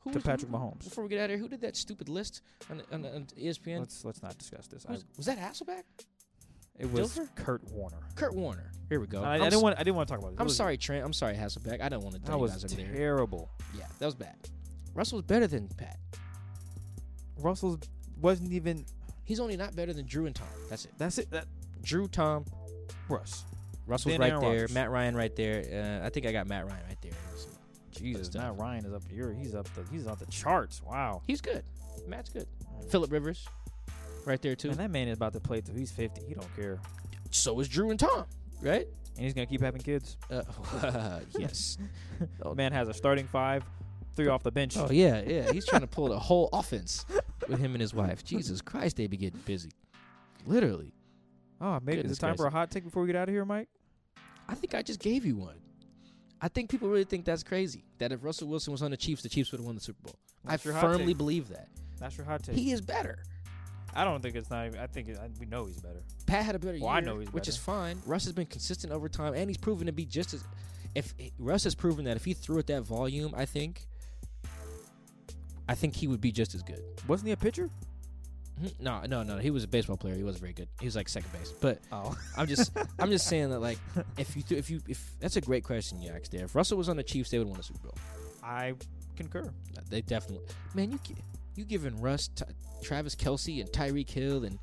[0.01, 0.85] who to Patrick who- Mahomes.
[0.85, 3.81] Before we get out of here, who did that stupid list on, on, on ESPN?
[3.81, 4.87] Let's let's not discuss this.
[4.87, 5.83] Was, was that Hasselbeck?
[6.79, 7.29] it was Dilfer?
[7.35, 7.99] Kurt Warner.
[8.15, 8.71] Kurt Warner.
[8.89, 9.23] Here we go.
[9.23, 10.41] I, I didn't want I didn't want to talk about this.
[10.41, 11.05] I'm sorry, Trent.
[11.05, 11.83] I'm sorry, Hasselbeck.
[11.83, 12.95] I don't want to That was guys over there.
[12.95, 13.51] terrible.
[13.77, 14.37] Yeah, that was bad.
[14.95, 15.99] Russell's better than Pat.
[17.39, 17.79] Russell
[18.21, 18.85] wasn't even.
[19.25, 20.49] He's only not better than Drew and Tom.
[20.71, 20.93] That's it.
[20.97, 21.31] That's it.
[21.31, 21.45] That
[21.83, 22.45] Drew, Tom,
[23.09, 23.45] Russ.
[23.89, 24.51] Russell's Then right Aaron there.
[24.53, 24.75] Rodgers.
[24.75, 26.01] Matt Ryan right there.
[26.03, 27.13] Uh, I think I got Matt Ryan right there.
[27.93, 28.33] Jesus.
[28.35, 29.33] Matt Ryan is up here.
[29.33, 29.83] He's up the.
[29.91, 30.83] He's off the charts.
[30.83, 31.23] Wow.
[31.27, 31.65] He's good.
[32.07, 32.47] Matt's good.
[32.91, 33.47] Philip Rivers,
[34.25, 34.69] right there too.
[34.69, 36.23] Man, that man is about to play till he's 50.
[36.27, 36.79] He don't care,
[37.31, 38.25] so is Drew and Tom,
[38.63, 38.87] right?
[39.19, 40.17] and he's gonna keep having kids.
[40.31, 41.77] Uh, yes.
[42.43, 43.63] Oh, man has a starting five,
[44.17, 44.77] three off the bench.
[44.77, 45.53] Oh yeah, yeah.
[45.53, 47.05] He's trying to pull the whole offense
[47.49, 48.25] with him and his wife.
[48.25, 49.71] Jesus Christ, they be getting busy.
[50.47, 50.93] Literally.
[51.61, 53.35] Oh, maybe Goodness is it time for a hot take before we get out of
[53.35, 53.69] here, Mike?
[54.49, 55.57] I think I just gave you one.
[56.41, 57.85] I think people really think that's crazy.
[57.99, 60.03] That if Russell Wilson was on the Chiefs, the Chiefs would have won the Super
[60.05, 60.19] Bowl.
[60.45, 61.69] That's I firmly believe that.
[61.99, 62.55] That's your hot take.
[62.55, 63.19] He is better.
[63.95, 64.67] I don't think it's not.
[64.67, 66.03] Even, I think it, I, we know he's better.
[66.27, 68.01] Pat had a better Well, I know he's which is fine.
[68.07, 70.45] Russ has been consistent over time, and he's proven to be just as.
[70.95, 73.87] If Russ has proven that if he threw at that volume, I think,
[75.69, 76.83] I think he would be just as good.
[77.07, 77.71] Wasn't he a pitcher?
[78.81, 79.39] No, no, no.
[79.39, 80.15] He was a baseball player.
[80.15, 80.69] He wasn't very good.
[80.81, 81.53] He was like second base.
[81.61, 83.79] But Oh, I'm just, I'm just saying that like,
[84.17, 86.45] if you, th- if you, if that's a great question you asked there.
[86.45, 87.95] If Russell was on the Chiefs, they would win the Super Bowl.
[88.43, 88.75] I
[89.17, 89.43] concur.
[89.77, 90.47] Uh, They definitely.
[90.75, 90.99] Man, you,
[91.57, 92.45] you giving Russ, t-
[92.83, 94.59] Travis Kelce, and Tyreek Hill and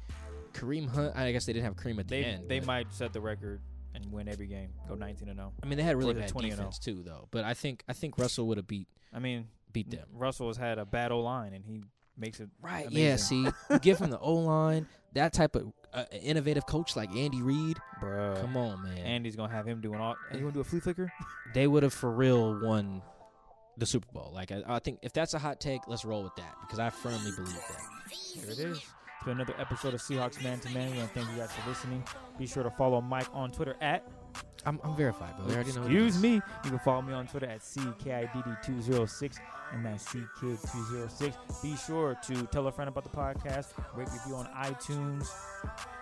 [0.54, 1.16] Kareem Hunt.
[1.16, 2.48] I guess they didn't have Kareem at the end.
[2.50, 3.62] they might set the record
[3.94, 4.70] and win every game.
[4.88, 5.54] Go 19 and 0.
[5.62, 6.56] I mean, they had really Or is it bad 20 oh?
[6.56, 7.28] defense too, though.
[7.32, 10.06] But I think I think Russell would have beat I mean, beat them.
[10.14, 11.84] Russell has had a bad O line, and he
[12.18, 12.88] makes it Right.
[12.88, 13.44] Amazing.
[13.44, 13.52] Yeah.
[13.72, 17.78] See, give him the O line, that type of uh, innovative coach like Andy Reid.
[18.00, 18.98] Bro, Come on, man.
[18.98, 20.16] Andy's gonna have him doing all.
[20.30, 21.12] And you gonna do a flea flicker?
[21.54, 23.02] they would have for real won
[23.78, 24.32] the Super Bowl.
[24.34, 26.90] Like I, I think if that's a hot take, let's roll with that because I
[26.90, 28.12] firmly believe that.
[28.12, 28.78] Here it is.
[28.78, 28.86] It's
[29.24, 30.92] been another episode of Seahawks Man to Man.
[30.92, 32.04] We want to thank you guys for listening.
[32.38, 34.08] Be sure to follow Mike on Twitter at.
[34.66, 35.48] I'm, I'm verified, bro.
[35.48, 35.82] They already know.
[35.84, 36.34] Excuse me.
[36.64, 39.38] You can follow me on Twitter at CKIDD206
[39.76, 41.62] and that's CKid206.
[41.62, 45.30] Be sure to tell a friend about the podcast, rate review on iTunes.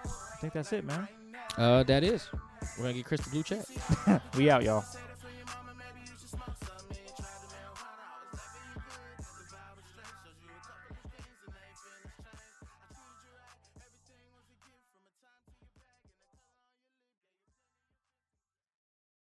[0.06, 1.08] I think that's it, man.
[1.58, 2.30] Uh, that is.
[2.78, 3.66] We're gonna get Chris the blue check.
[4.38, 4.86] We out, y'all.